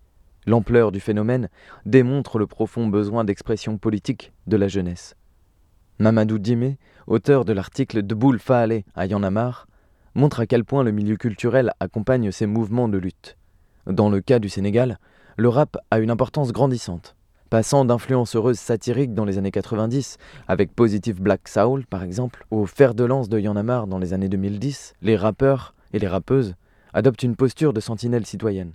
L'ampleur 0.47 0.93
du 0.93 1.01
phénomène 1.01 1.49
démontre 1.87 2.39
le 2.39 2.47
profond 2.47 2.87
besoin 2.87 3.25
d'expression 3.25 3.79
politique 3.79 4.33
de 4.47 4.57
la 4.57 4.69
jeunesse. 4.69 5.17
Mamadou 5.99 6.39
Dimé, 6.39 6.79
auteur 7.07 7.45
de 7.45 7.53
l'article 7.53 8.03
de 8.03 8.39
Faale 8.39 8.83
à 8.95 9.07
Yanamar, 9.07 9.67
montre 10.15 10.41
à 10.41 10.47
quel 10.47 10.65
point 10.65 10.83
le 10.83 10.93
milieu 10.93 11.17
culturel 11.17 11.73
accompagne 11.81 12.31
ces 12.31 12.47
mouvements 12.47 12.89
de 12.89 12.99
lutte. 12.99 13.37
Dans 13.87 14.11
le 14.11 14.21
cas 14.21 14.39
du 14.39 14.49
Sénégal, 14.49 14.99
le 15.37 15.49
rap 15.49 15.77
a 15.91 15.99
une 15.99 16.11
importance 16.11 16.53
grandissante. 16.53 17.17
Passant 17.55 17.85
d'influences 17.85 18.35
heureuses 18.35 18.59
satiriques 18.59 19.15
dans 19.15 19.25
les 19.25 19.39
années 19.39 19.53
90, 19.53 20.19
avec 20.49 20.75
Positive 20.75 21.23
Black 21.23 21.47
Soul 21.47 21.87
par 21.87 22.03
exemple, 22.03 22.45
au 22.51 22.67
fer 22.67 22.95
de 22.95 23.05
lance 23.05 23.29
de 23.29 23.39
Yanamar 23.39 23.87
dans 23.87 24.01
les 24.01 24.13
années 24.13 24.29
2010, 24.29 24.95
les 25.03 25.15
rappeurs 25.15 25.73
et 25.93 26.01
les 26.01 26.09
rappeuses 26.09 26.57
adoptent 26.95 27.23
une 27.23 27.37
posture 27.37 27.73
de 27.73 27.79
sentinelle 27.79 28.27
citoyenne. 28.27 28.73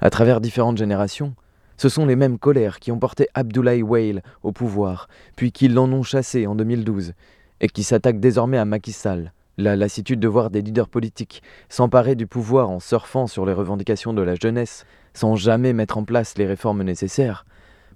À 0.00 0.10
travers 0.10 0.40
différentes 0.40 0.78
générations, 0.78 1.34
ce 1.76 1.88
sont 1.88 2.06
les 2.06 2.16
mêmes 2.16 2.38
colères 2.38 2.78
qui 2.78 2.92
ont 2.92 2.98
porté 2.98 3.28
Abdoulaye 3.34 3.82
Whale 3.82 4.22
au 4.42 4.52
pouvoir, 4.52 5.08
puis 5.36 5.52
qui 5.52 5.68
l'en 5.68 5.90
ont 5.92 6.02
chassé 6.02 6.46
en 6.46 6.54
2012, 6.54 7.12
et 7.60 7.68
qui 7.68 7.82
s'attaquent 7.82 8.20
désormais 8.20 8.58
à 8.58 8.64
Macky 8.64 8.92
Sall. 8.92 9.32
La 9.58 9.74
lassitude 9.74 10.20
de 10.20 10.28
voir 10.28 10.50
des 10.50 10.62
leaders 10.62 10.88
politiques 10.88 11.42
s'emparer 11.68 12.14
du 12.14 12.26
pouvoir 12.26 12.70
en 12.70 12.78
surfant 12.78 13.26
sur 13.26 13.46
les 13.46 13.52
revendications 13.52 14.12
de 14.12 14.22
la 14.22 14.34
jeunesse, 14.34 14.84
sans 15.12 15.34
jamais 15.34 15.72
mettre 15.72 15.98
en 15.98 16.04
place 16.04 16.38
les 16.38 16.46
réformes 16.46 16.82
nécessaires, 16.82 17.46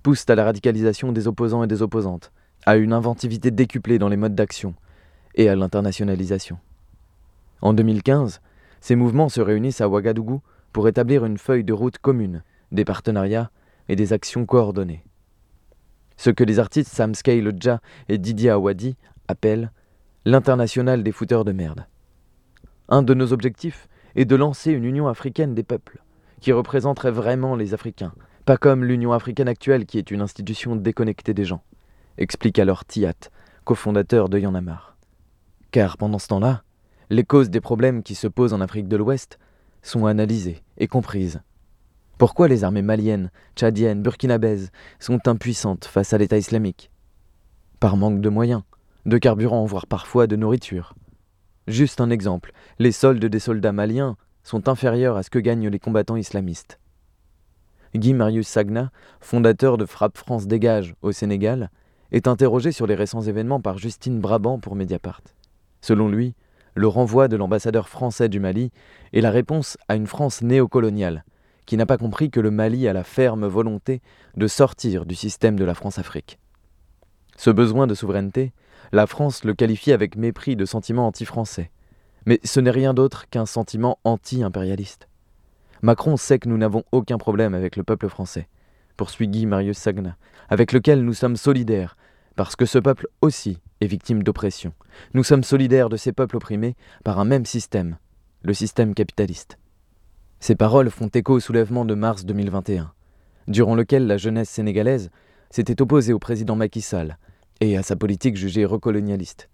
pousse 0.02 0.24
à 0.28 0.34
la 0.34 0.44
radicalisation 0.44 1.12
des 1.12 1.28
opposants 1.28 1.62
et 1.62 1.68
des 1.68 1.82
opposantes, 1.82 2.32
à 2.66 2.76
une 2.76 2.92
inventivité 2.92 3.50
décuplée 3.50 3.98
dans 3.98 4.08
les 4.08 4.16
modes 4.16 4.34
d'action, 4.34 4.74
et 5.34 5.48
à 5.48 5.56
l'internationalisation. 5.56 6.58
En 7.62 7.72
2015, 7.72 8.40
ces 8.80 8.96
mouvements 8.96 9.28
se 9.28 9.40
réunissent 9.40 9.80
à 9.80 9.88
Ouagadougou 9.88 10.42
pour 10.72 10.88
établir 10.88 11.24
une 11.24 11.38
feuille 11.38 11.64
de 11.64 11.72
route 11.72 11.98
commune, 11.98 12.42
des 12.72 12.84
partenariats 12.84 13.50
et 13.88 13.96
des 13.96 14.12
actions 14.12 14.46
coordonnées. 14.46 15.04
Ce 16.16 16.30
que 16.30 16.44
les 16.44 16.58
artistes 16.58 16.92
Sam 16.92 17.14
Scale 17.14 17.52
Dja 17.58 17.80
et 18.08 18.18
Didier 18.18 18.50
Awadi 18.50 18.96
appellent 19.28 19.72
l'international 20.24 21.02
des 21.02 21.12
fouteurs 21.12 21.44
de 21.44 21.52
merde. 21.52 21.86
Un 22.88 23.02
de 23.02 23.14
nos 23.14 23.32
objectifs 23.32 23.88
est 24.16 24.24
de 24.24 24.36
lancer 24.36 24.72
une 24.72 24.84
Union 24.84 25.08
africaine 25.08 25.54
des 25.54 25.62
peuples, 25.62 26.02
qui 26.40 26.52
représenterait 26.52 27.10
vraiment 27.10 27.56
les 27.56 27.74
Africains, 27.74 28.12
pas 28.44 28.56
comme 28.56 28.84
l'Union 28.84 29.12
africaine 29.12 29.48
actuelle 29.48 29.86
qui 29.86 29.98
est 29.98 30.10
une 30.10 30.20
institution 30.20 30.76
déconnectée 30.76 31.34
des 31.34 31.44
gens, 31.44 31.62
explique 32.20 32.58
alors 32.58 32.84
Tiat, 32.84 33.14
cofondateur 33.64 34.28
de 34.28 34.38
Yanamar. 34.38 34.96
Car 35.72 35.96
pendant 35.96 36.18
ce 36.18 36.28
temps-là, 36.28 36.62
les 37.08 37.24
causes 37.24 37.50
des 37.50 37.60
problèmes 37.60 38.02
qui 38.02 38.14
se 38.14 38.28
posent 38.28 38.52
en 38.52 38.60
Afrique 38.60 38.88
de 38.88 38.96
l'Ouest 38.96 39.38
sont 39.82 40.06
analysées 40.06 40.62
et 40.76 40.86
comprises. 40.86 41.40
Pourquoi 42.18 42.46
les 42.48 42.62
armées 42.62 42.82
maliennes, 42.82 43.30
tchadiennes, 43.56 44.02
burkinabèses 44.02 44.70
sont 44.98 45.26
impuissantes 45.26 45.86
face 45.86 46.12
à 46.12 46.18
l'État 46.18 46.36
islamique? 46.36 46.90
Par 47.80 47.96
manque 47.96 48.20
de 48.20 48.28
moyens, 48.28 48.62
de 49.06 49.16
carburant, 49.16 49.64
voire 49.64 49.86
parfois 49.86 50.26
de 50.26 50.36
nourriture. 50.36 50.94
Juste 51.66 52.02
un 52.02 52.10
exemple, 52.10 52.52
les 52.78 52.92
soldes 52.92 53.24
des 53.24 53.38
soldats 53.38 53.72
maliens 53.72 54.18
sont 54.42 54.68
inférieurs 54.68 55.16
à 55.16 55.22
ce 55.22 55.30
que 55.30 55.38
gagnent 55.38 55.68
les 55.68 55.78
combattants 55.78 56.16
islamistes. 56.16 56.78
Guy 57.94 58.12
Marius 58.12 58.46
Sagna, 58.46 58.90
fondateur 59.20 59.78
de 59.78 59.86
Frappe 59.86 60.18
France 60.18 60.46
Dégage 60.46 60.94
au 61.00 61.12
Sénégal, 61.12 61.70
est 62.12 62.28
interrogé 62.28 62.72
sur 62.72 62.86
les 62.86 62.94
récents 62.94 63.22
événements 63.22 63.60
par 63.60 63.78
Justine 63.78 64.20
Brabant 64.20 64.58
pour 64.58 64.76
Mediapart. 64.76 65.22
Selon 65.80 66.08
lui, 66.08 66.34
le 66.74 66.88
renvoi 66.88 67.28
de 67.28 67.36
l'ambassadeur 67.36 67.88
français 67.88 68.28
du 68.28 68.40
Mali 68.40 68.70
est 69.12 69.20
la 69.20 69.30
réponse 69.30 69.76
à 69.88 69.96
une 69.96 70.06
France 70.06 70.42
néocoloniale, 70.42 71.24
qui 71.66 71.76
n'a 71.76 71.86
pas 71.86 71.98
compris 71.98 72.30
que 72.30 72.40
le 72.40 72.50
Mali 72.50 72.88
a 72.88 72.92
la 72.92 73.04
ferme 73.04 73.46
volonté 73.46 74.00
de 74.36 74.46
sortir 74.46 75.06
du 75.06 75.14
système 75.14 75.56
de 75.56 75.64
la 75.64 75.74
France-Afrique. 75.74 76.38
Ce 77.36 77.50
besoin 77.50 77.86
de 77.86 77.94
souveraineté, 77.94 78.52
la 78.92 79.06
France 79.06 79.44
le 79.44 79.54
qualifie 79.54 79.92
avec 79.92 80.16
mépris 80.16 80.56
de 80.56 80.64
sentiment 80.64 81.06
anti-français. 81.06 81.70
Mais 82.26 82.40
ce 82.44 82.60
n'est 82.60 82.70
rien 82.70 82.92
d'autre 82.92 83.28
qu'un 83.30 83.46
sentiment 83.46 83.98
anti-impérialiste. 84.04 85.08
Macron 85.82 86.16
sait 86.16 86.38
que 86.38 86.48
nous 86.48 86.58
n'avons 86.58 86.84
aucun 86.92 87.16
problème 87.16 87.54
avec 87.54 87.76
le 87.76 87.84
peuple 87.84 88.08
français, 88.08 88.48
poursuit 88.96 89.28
Guy 89.28 89.46
Marius 89.46 89.78
Sagna, 89.78 90.16
avec 90.50 90.72
lequel 90.72 91.02
nous 91.02 91.14
sommes 91.14 91.36
solidaires, 91.36 91.96
parce 92.40 92.56
que 92.56 92.64
ce 92.64 92.78
peuple 92.78 93.06
aussi 93.20 93.58
est 93.82 93.86
victime 93.86 94.22
d'oppression. 94.22 94.72
Nous 95.12 95.24
sommes 95.24 95.44
solidaires 95.44 95.90
de 95.90 95.98
ces 95.98 96.10
peuples 96.10 96.38
opprimés 96.38 96.74
par 97.04 97.18
un 97.18 97.26
même 97.26 97.44
système, 97.44 97.98
le 98.40 98.54
système 98.54 98.94
capitaliste. 98.94 99.58
Ces 100.38 100.54
paroles 100.54 100.88
font 100.88 101.08
écho 101.08 101.34
au 101.34 101.40
soulèvement 101.40 101.84
de 101.84 101.92
mars 101.92 102.24
2021, 102.24 102.94
durant 103.46 103.74
lequel 103.74 104.06
la 104.06 104.16
jeunesse 104.16 104.48
sénégalaise 104.48 105.10
s'était 105.50 105.82
opposée 105.82 106.14
au 106.14 106.18
président 106.18 106.56
Macky 106.56 106.80
Sall 106.80 107.18
et 107.60 107.76
à 107.76 107.82
sa 107.82 107.94
politique 107.94 108.38
jugée 108.38 108.64
recolonialiste. 108.64 109.50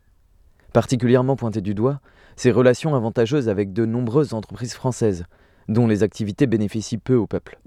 Particulièrement 0.72 1.34
pointée 1.34 1.62
du 1.62 1.74
doigt, 1.74 1.98
ses 2.36 2.52
relations 2.52 2.94
avantageuses 2.94 3.48
avec 3.48 3.72
de 3.72 3.84
nombreuses 3.84 4.32
entreprises 4.32 4.74
françaises, 4.74 5.24
dont 5.66 5.88
les 5.88 6.04
activités 6.04 6.46
bénéficient 6.46 6.98
peu 6.98 7.16
au 7.16 7.26
peuple. 7.26 7.58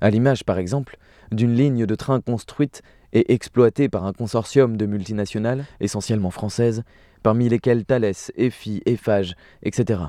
À 0.00 0.10
l'image, 0.10 0.44
par 0.44 0.58
exemple, 0.58 0.96
d'une 1.30 1.54
ligne 1.54 1.86
de 1.86 1.94
train 1.94 2.20
construite 2.20 2.82
et 3.12 3.32
exploitée 3.32 3.88
par 3.88 4.04
un 4.04 4.12
consortium 4.12 4.76
de 4.76 4.86
multinationales, 4.86 5.64
essentiellement 5.80 6.30
françaises, 6.30 6.82
parmi 7.22 7.48
lesquelles 7.48 7.84
Thales, 7.84 8.12
EFI, 8.36 8.82
Eiffage, 8.86 9.34
etc. 9.62 10.00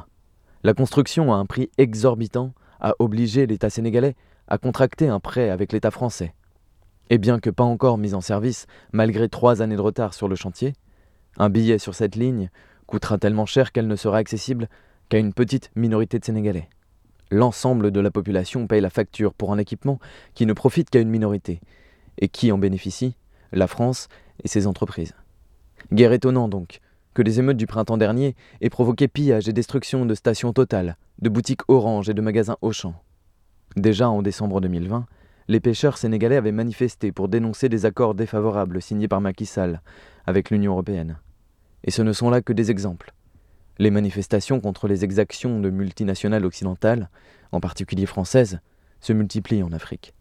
La 0.64 0.74
construction 0.74 1.34
à 1.34 1.38
un 1.38 1.46
prix 1.46 1.70
exorbitant 1.78 2.54
a 2.80 2.94
obligé 3.00 3.46
l'État 3.48 3.70
sénégalais 3.70 4.16
à 4.48 4.58
contracter 4.58 5.08
un 5.08 5.20
prêt 5.20 5.50
avec 5.50 5.72
l'État 5.72 5.92
français. 5.92 6.34
Et 7.10 7.18
bien 7.18 7.40
que 7.40 7.50
pas 7.50 7.64
encore 7.64 7.98
mise 7.98 8.14
en 8.14 8.22
service, 8.22 8.68
malgré 8.92 9.30
trois 9.30 9.62
années 9.62 9.76
de 9.76 9.82
retard 9.82 10.14
sur 10.14 10.28
le 10.28 10.36
chantier, 10.36 10.74
un 11.38 11.50
billet 11.50 11.78
sur 11.78 11.96
cette 11.96 12.16
ligne 12.16 12.50
coûtera 12.86 13.18
tellement 13.18 13.46
cher 13.46 13.72
qu'elle 13.72 13.88
ne 13.88 13.96
sera 13.96 14.18
accessible 14.18 14.68
qu'à 15.10 15.18
une 15.18 15.34
petite 15.34 15.72
minorité 15.76 16.20
de 16.20 16.26
Sénégalais. 16.26 16.70
L'ensemble 17.32 17.92
de 17.92 18.00
la 18.00 18.12
population 18.12 18.68
paye 18.68 18.82
la 18.82 18.90
facture 18.90 19.34
pour 19.34 19.54
un 19.54 19.58
équipement 19.58 20.00
qui 20.34 20.46
ne 20.46 20.54
profite 20.54 20.90
qu'à 20.90 21.00
une 21.00 21.10
minorité. 21.10 21.62
Et 22.20 22.28
qui 22.28 22.52
en 22.52 22.58
bénéficie? 22.58 23.16
La 23.52 23.68
France 23.68 24.08
et 24.44 24.48
ses 24.48 24.68
entreprises. 24.68 25.16
Guerre 25.92 26.14
étonnant 26.14 26.48
donc 26.48 26.82
que 27.14 27.22
les 27.22 27.40
émeutes 27.40 27.58
du 27.58 27.66
printemps 27.66 27.98
dernier 27.98 28.36
aient 28.62 28.70
provoqué 28.70 29.08
pillage 29.08 29.50
et 29.50 29.54
destruction 29.54 30.06
de 30.06 30.14
stations 30.14 30.54
totales, 30.54 30.98
de 31.22 31.30
boutiques 31.30 31.68
Orange 31.68 32.10
et 32.10 32.14
de 32.14 32.22
magasins 32.22 32.58
Auchan. 32.62 32.94
Déjà 33.76 34.10
en 34.10 34.22
décembre 34.22 34.62
2020, 34.62 35.06
les 35.48 35.60
pêcheurs 35.60 35.98
sénégalais 35.98 36.36
avaient 36.36 36.52
manifesté 36.52 37.12
pour 37.12 37.28
dénoncer 37.28 37.70
des 37.70 37.86
accords 37.86 38.14
défavorables 38.14 38.82
signés 38.82 39.08
par 39.08 39.22
Macky 39.22 39.46
Sall 39.46 39.82
avec 40.28 40.52
l'Union 40.52 40.74
européenne. 40.74 41.18
Et 41.84 41.92
ce 41.92 42.02
ne 42.02 42.14
sont 42.14 42.30
là 42.30 42.42
que 42.42 42.54
des 42.54 42.70
exemples. 42.70 43.14
Les 43.80 43.92
manifestations 43.92 44.60
contre 44.60 44.88
les 44.88 45.04
exactions 45.04 45.60
de 45.60 45.70
multinationales 45.70 46.46
occidentales, 46.46 47.10
en 47.52 47.60
particulier 47.60 48.06
françaises, 48.06 48.60
se 49.00 49.14
multiplient 49.14 49.64
en 49.64 49.72
Afrique. 49.72 50.14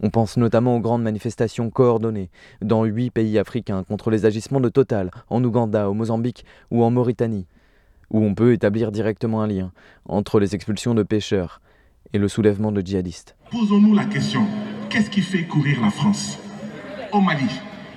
On 0.00 0.10
pense 0.10 0.36
notamment 0.36 0.76
aux 0.76 0.80
grandes 0.80 1.02
manifestations 1.02 1.70
coordonnées 1.70 2.30
dans 2.62 2.84
huit 2.84 3.10
pays 3.10 3.38
africains 3.38 3.82
contre 3.82 4.10
les 4.10 4.26
agissements 4.26 4.60
de 4.60 4.68
Total 4.68 5.10
en 5.28 5.42
Ouganda, 5.42 5.90
au 5.90 5.94
Mozambique 5.94 6.44
ou 6.70 6.84
en 6.84 6.90
Mauritanie, 6.90 7.46
où 8.10 8.22
on 8.24 8.34
peut 8.34 8.52
établir 8.52 8.92
directement 8.92 9.42
un 9.42 9.48
lien 9.48 9.72
entre 10.06 10.38
les 10.38 10.54
expulsions 10.54 10.94
de 10.94 11.02
pêcheurs 11.02 11.60
et 12.12 12.18
le 12.18 12.28
soulèvement 12.28 12.72
de 12.72 12.80
djihadistes. 12.80 13.36
Posons-nous 13.50 13.94
la 13.94 14.04
question, 14.04 14.46
qu'est-ce 14.88 15.10
qui 15.10 15.20
fait 15.20 15.44
courir 15.44 15.80
la 15.80 15.90
France? 15.90 16.38
Au 17.12 17.20
Mali, 17.20 17.48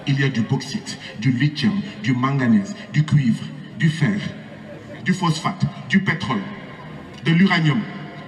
il 0.08 0.20
y 0.20 0.24
a 0.24 0.30
du 0.30 0.42
bauxite, 0.42 0.98
du 1.20 1.32
lithium, 1.32 1.80
du 2.02 2.14
manganèse, 2.14 2.76
du 2.92 3.06
cuivre, 3.06 3.44
du 3.78 3.90
fer, 3.90 4.20
du 5.06 5.14
phosphate, 5.14 5.64
du 5.88 6.04
pétrole, 6.04 6.42
de 7.26 7.32
l'uranium, 7.32 7.80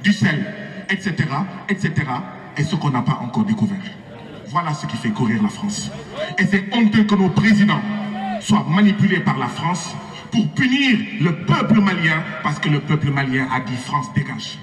du 0.04 0.14
sel, 0.14 0.46
etc., 0.90 1.16
etc., 1.70 1.92
et 2.58 2.64
ce 2.64 2.76
qu'on 2.76 2.90
n'a 2.90 3.02
pas 3.02 3.20
encore 3.22 3.46
découvert. 3.46 3.82
Voilà 4.48 4.74
ce 4.74 4.86
qui 4.86 4.98
fait 4.98 5.10
courir 5.10 5.42
la 5.42 5.50
France. 5.50 5.90
Et 6.38 6.46
c'est 6.46 6.66
honteux 6.74 7.04
que 7.04 7.16
nos 7.16 7.30
présidents 7.30 7.82
soient 8.40 8.66
manipulés 8.70 9.20
par 9.20 9.38
la 9.38 9.48
France 9.48 9.96
pour 10.32 10.48
punir 10.50 10.98
le 11.22 11.46
peuple 11.46 11.80
malien 11.80 12.24
parce 12.44 12.60
que 12.60 12.70
le 12.70 12.80
peuple 12.80 13.10
malien 13.10 13.48
a 13.52 13.60
dit 13.60 13.76
France 13.76 14.08
dégage. 14.14 14.58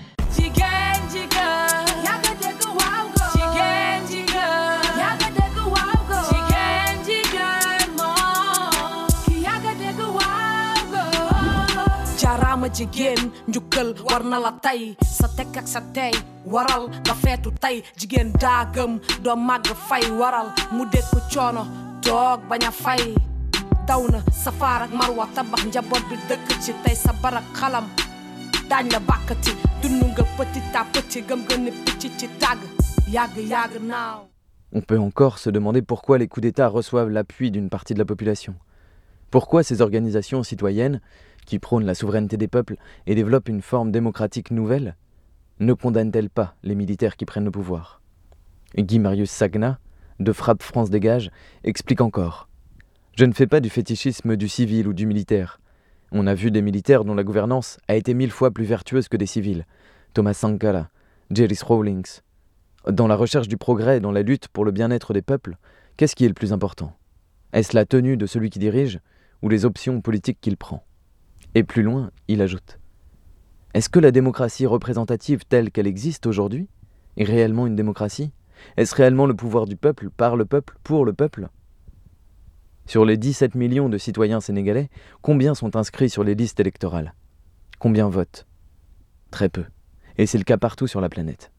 On 34.72 34.80
peut 34.80 34.98
encore 34.98 35.38
se 35.38 35.50
demander 35.50 35.82
pourquoi 35.82 36.18
les 36.18 36.28
coups 36.28 36.42
d'État 36.42 36.68
reçoivent 36.68 37.10
l'appui 37.10 37.50
d'une 37.50 37.68
partie 37.68 37.94
de 37.94 37.98
la 37.98 38.04
population. 38.04 38.54
Pourquoi 39.30 39.64
ces 39.64 39.80
organisations 39.80 40.44
citoyennes, 40.44 41.00
qui 41.50 41.58
prônent 41.58 41.84
la 41.84 41.96
souveraineté 41.96 42.36
des 42.36 42.46
peuples 42.46 42.76
et 43.08 43.16
développent 43.16 43.48
une 43.48 43.60
forme 43.60 43.90
démocratique 43.90 44.52
nouvelle, 44.52 44.94
ne 45.58 45.72
condamnent-elles 45.72 46.30
pas 46.30 46.54
les 46.62 46.76
militaires 46.76 47.16
qui 47.16 47.26
prennent 47.26 47.44
le 47.44 47.50
pouvoir? 47.50 48.00
Guy 48.78 49.00
Marius 49.00 49.32
Sagna, 49.32 49.80
de 50.20 50.32
Frappe 50.32 50.62
France 50.62 50.90
Dégage, 50.90 51.32
explique 51.64 52.02
encore 52.02 52.48
Je 53.18 53.24
ne 53.24 53.32
fais 53.32 53.48
pas 53.48 53.58
du 53.58 53.68
fétichisme 53.68 54.36
du 54.36 54.48
civil 54.48 54.86
ou 54.86 54.92
du 54.92 55.06
militaire. 55.06 55.60
On 56.12 56.28
a 56.28 56.34
vu 56.34 56.52
des 56.52 56.62
militaires 56.62 57.04
dont 57.04 57.16
la 57.16 57.24
gouvernance 57.24 57.78
a 57.88 57.96
été 57.96 58.14
mille 58.14 58.30
fois 58.30 58.52
plus 58.52 58.64
vertueuse 58.64 59.08
que 59.08 59.16
des 59.16 59.26
civils. 59.26 59.66
Thomas 60.14 60.34
Sankara, 60.34 60.88
Jerry 61.32 61.58
Rawlings. 61.60 62.20
Dans 62.88 63.08
la 63.08 63.16
recherche 63.16 63.48
du 63.48 63.56
progrès 63.56 63.96
et 63.96 64.00
dans 64.00 64.12
la 64.12 64.22
lutte 64.22 64.46
pour 64.46 64.64
le 64.64 64.70
bien-être 64.70 65.12
des 65.12 65.22
peuples, 65.22 65.56
qu'est-ce 65.96 66.14
qui 66.14 66.24
est 66.24 66.28
le 66.28 66.34
plus 66.34 66.52
important? 66.52 66.96
Est-ce 67.52 67.74
la 67.74 67.86
tenue 67.86 68.16
de 68.16 68.26
celui 68.26 68.50
qui 68.50 68.60
dirige 68.60 69.00
ou 69.42 69.48
les 69.48 69.64
options 69.64 70.00
politiques 70.00 70.38
qu'il 70.40 70.56
prend? 70.56 70.84
Et 71.54 71.64
plus 71.64 71.82
loin, 71.82 72.10
il 72.28 72.42
ajoute. 72.42 72.78
Est-ce 73.74 73.88
que 73.88 73.98
la 73.98 74.12
démocratie 74.12 74.66
représentative 74.66 75.44
telle 75.44 75.70
qu'elle 75.70 75.86
existe 75.86 76.26
aujourd'hui 76.26 76.68
est 77.16 77.24
réellement 77.24 77.66
une 77.66 77.76
démocratie? 77.76 78.32
Est-ce 78.76 78.94
réellement 78.94 79.26
le 79.26 79.34
pouvoir 79.34 79.66
du 79.66 79.76
peuple, 79.76 80.10
par 80.10 80.36
le 80.36 80.44
peuple, 80.44 80.76
pour 80.84 81.04
le 81.04 81.12
peuple? 81.12 81.48
Sur 82.86 83.04
les 83.04 83.16
17 83.16 83.56
millions 83.56 83.88
de 83.88 83.98
citoyens 83.98 84.40
sénégalais, 84.40 84.90
combien 85.22 85.54
sont 85.54 85.76
inscrits 85.76 86.10
sur 86.10 86.22
les 86.22 86.34
listes 86.34 86.60
électorales? 86.60 87.14
Combien 87.78 88.08
votent? 88.08 88.46
Très 89.30 89.48
peu. 89.48 89.64
Et 90.18 90.26
c'est 90.26 90.38
le 90.38 90.44
cas 90.44 90.58
partout 90.58 90.86
sur 90.86 91.00
la 91.00 91.08
planète. 91.08 91.50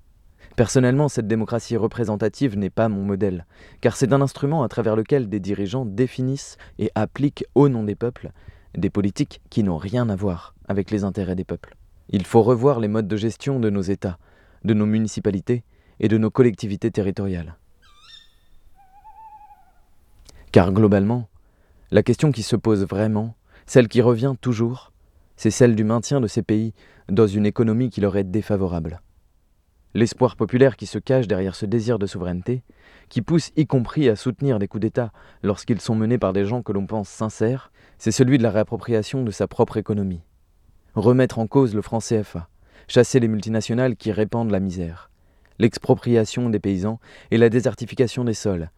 Personnellement, 0.56 1.10
cette 1.10 1.28
démocratie 1.28 1.78
représentative 1.78 2.58
n'est 2.58 2.70
pas 2.70 2.90
mon 2.90 3.04
modèle, 3.04 3.46
car 3.80 3.96
c'est 3.96 4.14
un 4.14 4.22
instrument 4.22 4.64
à 4.64 4.70
travers 4.70 4.96
lequel 4.96 5.30
des 5.30 5.40
dirigeants 5.40 5.86
définissent 5.86 6.58
et 6.78 6.92
appliquent 6.96 7.46
au 7.56 7.68
nom 7.70 7.84
des 7.84 7.96
peuples 7.96 8.32
des 8.76 8.90
politiques 8.90 9.42
qui 9.50 9.64
n'ont 9.64 9.78
rien 9.78 10.10
à 10.10 10.16
voir 10.16 10.56
avec 10.68 10.92
les 10.92 11.04
intérêts 11.04 11.36
des 11.36 11.44
peuples. 11.44 11.76
Il 12.10 12.26
faut 12.26 12.42
revoir 12.42 12.80
les 12.80 12.88
modes 12.88 13.08
de 13.08 13.18
gestion 13.18 13.60
de 13.60 13.70
nos 13.70 13.82
États, 13.82 14.18
de 14.64 14.74
nos 14.74 14.86
municipalités 14.86 15.64
et 16.00 16.08
de 16.08 16.18
nos 16.18 16.30
collectivités 16.30 16.92
territoriales. 16.92 17.56
Car 20.52 20.74
globalement, 20.74 21.30
la 21.92 22.04
question 22.04 22.32
qui 22.32 22.44
se 22.44 22.56
pose 22.56 22.86
vraiment, 22.86 23.36
celle 23.66 23.88
qui 23.88 24.02
revient 24.02 24.36
toujours, 24.42 24.92
c'est 25.38 25.52
celle 25.52 25.76
du 25.76 25.84
maintien 25.84 26.20
de 26.20 26.28
ces 26.28 26.44
pays 26.44 26.74
dans 27.10 27.28
une 27.28 27.46
économie 27.46 27.90
qui 27.90 28.02
leur 28.02 28.18
est 28.18 28.24
défavorable. 28.26 29.02
L'espoir 29.94 30.36
populaire 30.36 30.78
qui 30.78 30.86
se 30.86 31.00
cache 31.00 31.28
derrière 31.28 31.56
ce 31.56 31.66
désir 31.66 32.00
de 32.00 32.06
souveraineté, 32.06 32.64
qui 33.10 33.22
pousse 33.22 33.52
y 33.58 33.66
compris 33.66 34.08
à 34.08 34.16
soutenir 34.16 34.60
des 34.60 34.68
coups 34.68 34.82
d'État 34.82 35.12
lorsqu'ils 35.44 35.82
sont 35.82 35.96
menés 35.96 36.18
par 36.18 36.32
des 36.32 36.46
gens 36.46 36.62
que 36.62 36.72
l'on 36.72 36.86
pense 36.86 37.10
sincères, 37.10 37.72
c'est 38.02 38.12
celui 38.12 38.40
de 38.40 38.44
la 38.44 38.50
réappropriation 38.50 39.24
de 39.24 39.30
sa 39.30 39.48
propre 39.48 39.78
économie. 39.78 40.24
Remettre 40.96 41.38
en 41.38 41.46
cause 41.46 41.76
le 41.76 41.84
franc 41.84 42.00
CFA, 42.00 42.50
chasser 42.88 43.20
les 43.20 43.28
multinationales 43.28 43.96
qui 43.96 44.12
répandent 44.12 44.50
la 44.50 44.60
misère, 44.60 45.12
l'expropriation 45.60 46.50
des 46.50 46.60
paysans 46.60 47.00
et 47.30 47.38
la 47.38 47.50
désertification 47.50 48.24
des 48.24 48.34
sols, 48.34 48.72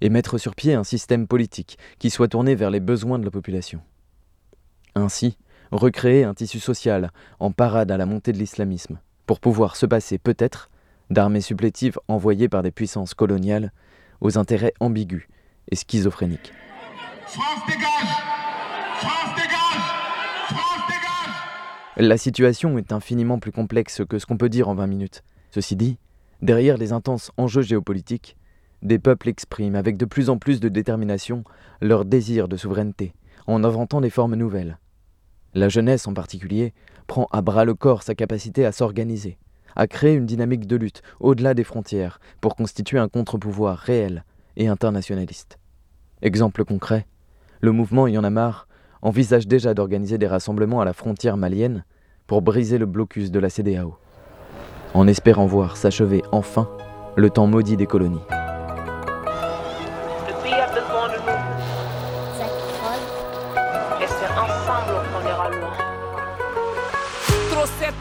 et 0.00 0.08
mettre 0.08 0.36
sur 0.36 0.56
pied 0.56 0.74
un 0.74 0.82
système 0.82 1.28
politique 1.28 1.78
qui 2.00 2.10
soit 2.10 2.26
tourné 2.26 2.56
vers 2.56 2.72
les 2.72 2.80
besoins 2.80 3.20
de 3.20 3.24
la 3.24 3.30
population. 3.30 3.82
Ainsi, 4.96 5.38
recréer 5.70 6.24
un 6.24 6.34
tissu 6.34 6.58
social 6.58 7.12
en 7.38 7.52
parade 7.52 7.92
à 7.92 7.96
la 7.96 8.04
montée 8.04 8.32
de 8.32 8.38
l'islamisme, 8.38 8.98
pour 9.26 9.38
pouvoir 9.38 9.76
se 9.76 9.86
passer 9.86 10.18
peut-être 10.18 10.70
d'armées 11.10 11.40
supplétives 11.40 12.00
envoyées 12.08 12.48
par 12.48 12.64
des 12.64 12.72
puissances 12.72 13.14
coloniales 13.14 13.72
aux 14.20 14.38
intérêts 14.38 14.74
ambigus 14.80 15.28
et 15.70 15.76
schizophréniques 15.76 16.52
France 17.28 17.64
dégage 17.64 17.66
France 17.66 17.66
dégage 17.68 18.26
La 21.98 22.18
situation 22.18 22.76
est 22.76 22.92
infiniment 22.92 23.38
plus 23.38 23.52
complexe 23.52 24.02
que 24.06 24.18
ce 24.18 24.26
qu'on 24.26 24.36
peut 24.36 24.50
dire 24.50 24.68
en 24.68 24.74
20 24.74 24.86
minutes. 24.86 25.24
Ceci 25.50 25.76
dit, 25.76 25.98
derrière 26.42 26.76
les 26.76 26.92
intenses 26.92 27.32
enjeux 27.38 27.62
géopolitiques, 27.62 28.36
des 28.82 28.98
peuples 28.98 29.30
expriment 29.30 29.76
avec 29.76 29.96
de 29.96 30.04
plus 30.04 30.28
en 30.28 30.36
plus 30.36 30.60
de 30.60 30.68
détermination 30.68 31.42
leur 31.80 32.04
désir 32.04 32.48
de 32.48 32.58
souveraineté, 32.58 33.14
en 33.46 33.64
inventant 33.64 34.02
des 34.02 34.10
formes 34.10 34.34
nouvelles. 34.34 34.78
La 35.54 35.70
jeunesse 35.70 36.06
en 36.06 36.12
particulier 36.12 36.74
prend 37.06 37.28
à 37.32 37.40
bras 37.40 37.64
le 37.64 37.72
corps 37.72 38.02
sa 38.02 38.14
capacité 38.14 38.66
à 38.66 38.72
s'organiser, 38.72 39.38
à 39.74 39.86
créer 39.86 40.16
une 40.16 40.26
dynamique 40.26 40.66
de 40.66 40.76
lutte 40.76 41.00
au-delà 41.18 41.54
des 41.54 41.64
frontières 41.64 42.20
pour 42.42 42.56
constituer 42.56 42.98
un 42.98 43.08
contre-pouvoir 43.08 43.78
réel 43.78 44.24
et 44.58 44.68
internationaliste. 44.68 45.58
Exemple 46.20 46.66
concret, 46.66 47.06
le 47.62 47.72
mouvement 47.72 48.06
Y 48.06 48.18
en 48.18 48.24
envisage 49.02 49.46
déjà 49.46 49.74
d'organiser 49.74 50.18
des 50.18 50.26
rassemblements 50.26 50.80
à 50.80 50.84
la 50.84 50.92
frontière 50.92 51.36
malienne 51.36 51.84
pour 52.26 52.42
briser 52.42 52.78
le 52.78 52.86
blocus 52.86 53.30
de 53.30 53.38
la 53.38 53.50
CDAO, 53.50 53.96
en 54.94 55.06
espérant 55.06 55.46
voir 55.46 55.76
s'achever 55.76 56.24
enfin 56.32 56.68
le 57.16 57.30
temps 57.30 57.46
maudit 57.46 57.76
des 57.76 57.86
colonies. 57.86 58.18
Le 58.28 58.34
pays 60.42 60.54
a 60.54 60.66
besoin 60.68 61.08
de 61.08 61.14
nous. 61.14 61.20
Et 64.02 64.06
c'est 64.06 64.38
ensemble 64.38 64.94
qu'on 65.12 65.22
ira 65.28 65.50
loin. 65.50 65.72
Trop 67.50 67.66
c'est 67.78 67.94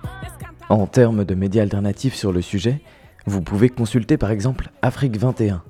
En 0.69 0.87
termes 0.87 1.25
de 1.25 1.35
médias 1.35 1.63
alternatifs 1.63 2.15
sur 2.15 2.31
le 2.31 2.41
sujet, 2.41 2.81
vous 3.25 3.41
pouvez 3.41 3.69
consulter 3.69 4.17
par 4.17 4.31
exemple 4.31 4.69
Afrique 4.81 5.17
21, 5.17 5.61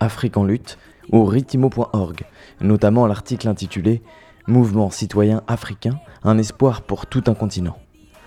Afrique 0.00 0.36
en 0.36 0.44
lutte 0.44 0.78
ou 1.12 1.24
ritimo.org, 1.24 2.24
notamment 2.60 3.06
l'article 3.06 3.48
intitulé 3.48 4.02
Mouvement 4.48 4.90
citoyen 4.90 5.42
africain, 5.48 5.98
un 6.22 6.38
espoir 6.38 6.82
pour 6.82 7.06
tout 7.06 7.24
un 7.26 7.34
continent. 7.34 7.78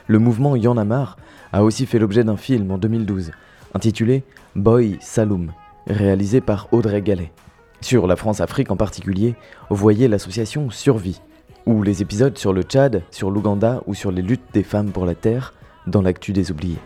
Le 0.08 0.20
mouvement 0.20 0.58
Y 0.58 0.68
en 0.68 0.76
a 0.76 0.84
marre 0.84 1.18
a 1.54 1.64
aussi 1.64 1.86
fait 1.86 2.00
l'objet 2.00 2.26
d'un 2.26 2.36
film 2.36 2.72
en 2.72 2.78
2012, 2.78 3.32
intitulé 3.74 4.24
Boy 4.56 4.98
Saloum, 5.00 5.54
réalisé 5.88 6.42
par 6.42 6.68
Audrey 6.74 7.02
Gallet. 7.02 7.32
Sur 7.80 8.06
la 8.06 8.18
France-Afrique 8.18 8.72
en 8.72 8.76
particulier, 8.76 9.36
voyez 9.70 10.10
l'association 10.10 10.70
Survie, 10.70 11.22
ou 11.66 11.84
les 11.84 12.02
épisodes 12.02 12.38
sur 12.38 12.52
le 12.52 12.64
Tchad, 12.64 13.04
sur 13.12 13.32
l'Ouganda 13.32 13.82
ou 13.86 13.94
sur 13.94 14.12
les 14.12 14.22
luttes 14.22 14.54
des 14.54 14.64
femmes 14.64 14.92
pour 14.92 15.06
la 15.06 15.16
terre 15.16 15.54
dans 15.88 16.02
l'actu 16.02 16.34
des 16.34 16.52
oubliés. 16.52 16.80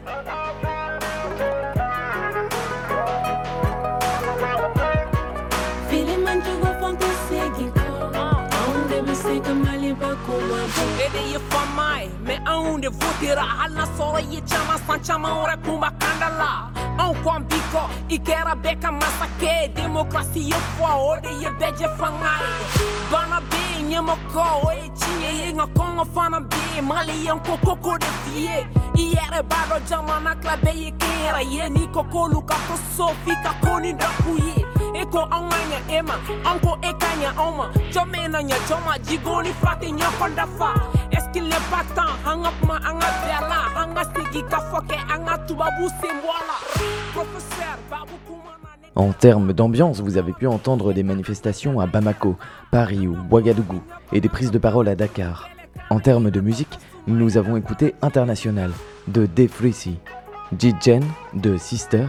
ndivutira 12.84 13.44
halina 13.44 13.88
sora 13.98 14.22
itrama 14.22 14.80
santrama 14.88 15.42
orakomakandala 15.44 16.70
anko 16.98 17.32
ambiko 17.32 17.90
ikera 18.10 18.56
beka 18.56 18.92
masake 18.92 19.72
demokrasia 19.76 20.56
foaode 20.78 21.28
yebeje 21.42 21.88
fagnahy 21.98 22.44
banabe 23.12 23.84
nyemako 23.90 24.68
oye 24.68 24.90
tsie 24.90 25.50
egnakogna 25.50 26.06
fanabe 26.06 26.82
maleyankokokode 26.82 28.06
iere 28.36 28.68
ye 28.98 29.22
eko 34.94 35.28
anganya 35.32 35.80
ema 35.90 36.14
anko 36.46 36.78
ekanya 36.82 37.34
oma. 37.38 37.74
Jomena 37.92 38.44
nya 38.44 38.56
joma 38.70 39.00
jigoni 39.00 39.54
frate 39.54 39.92
nya 39.92 40.08
En 48.96 49.12
termes 49.14 49.54
d'ambiance, 49.54 50.00
vous 50.02 50.18
avez 50.18 50.34
pu 50.34 50.46
entendre 50.46 50.94
des 50.94 51.02
manifestations 51.02 51.80
à 51.80 51.88
Bamako, 51.88 52.38
Paris 52.72 53.08
ou 53.08 53.18
Ouagadougou 53.32 53.82
et 54.12 54.22
des 54.22 54.30
prises 54.30 54.52
de 54.52 54.60
parole 54.60 54.88
à 54.88 54.96
Dakar. 54.96 55.50
En 55.90 56.00
termes 56.00 56.30
de 56.30 56.40
musique, 56.40 56.78
nous 57.08 57.38
avons 57.38 57.58
écouté 57.58 57.96
International 58.02 58.72
de 59.08 59.26
Defrisi, 59.26 59.98
Jijen 60.58 61.04
de 61.34 61.58
Sister 61.58 62.06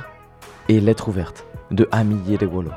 et 0.69 0.81
Lettre 0.81 1.09
ouverte 1.09 1.47
de 1.71 1.89
Ami 1.93 2.17
Yedewolo. 2.27 2.71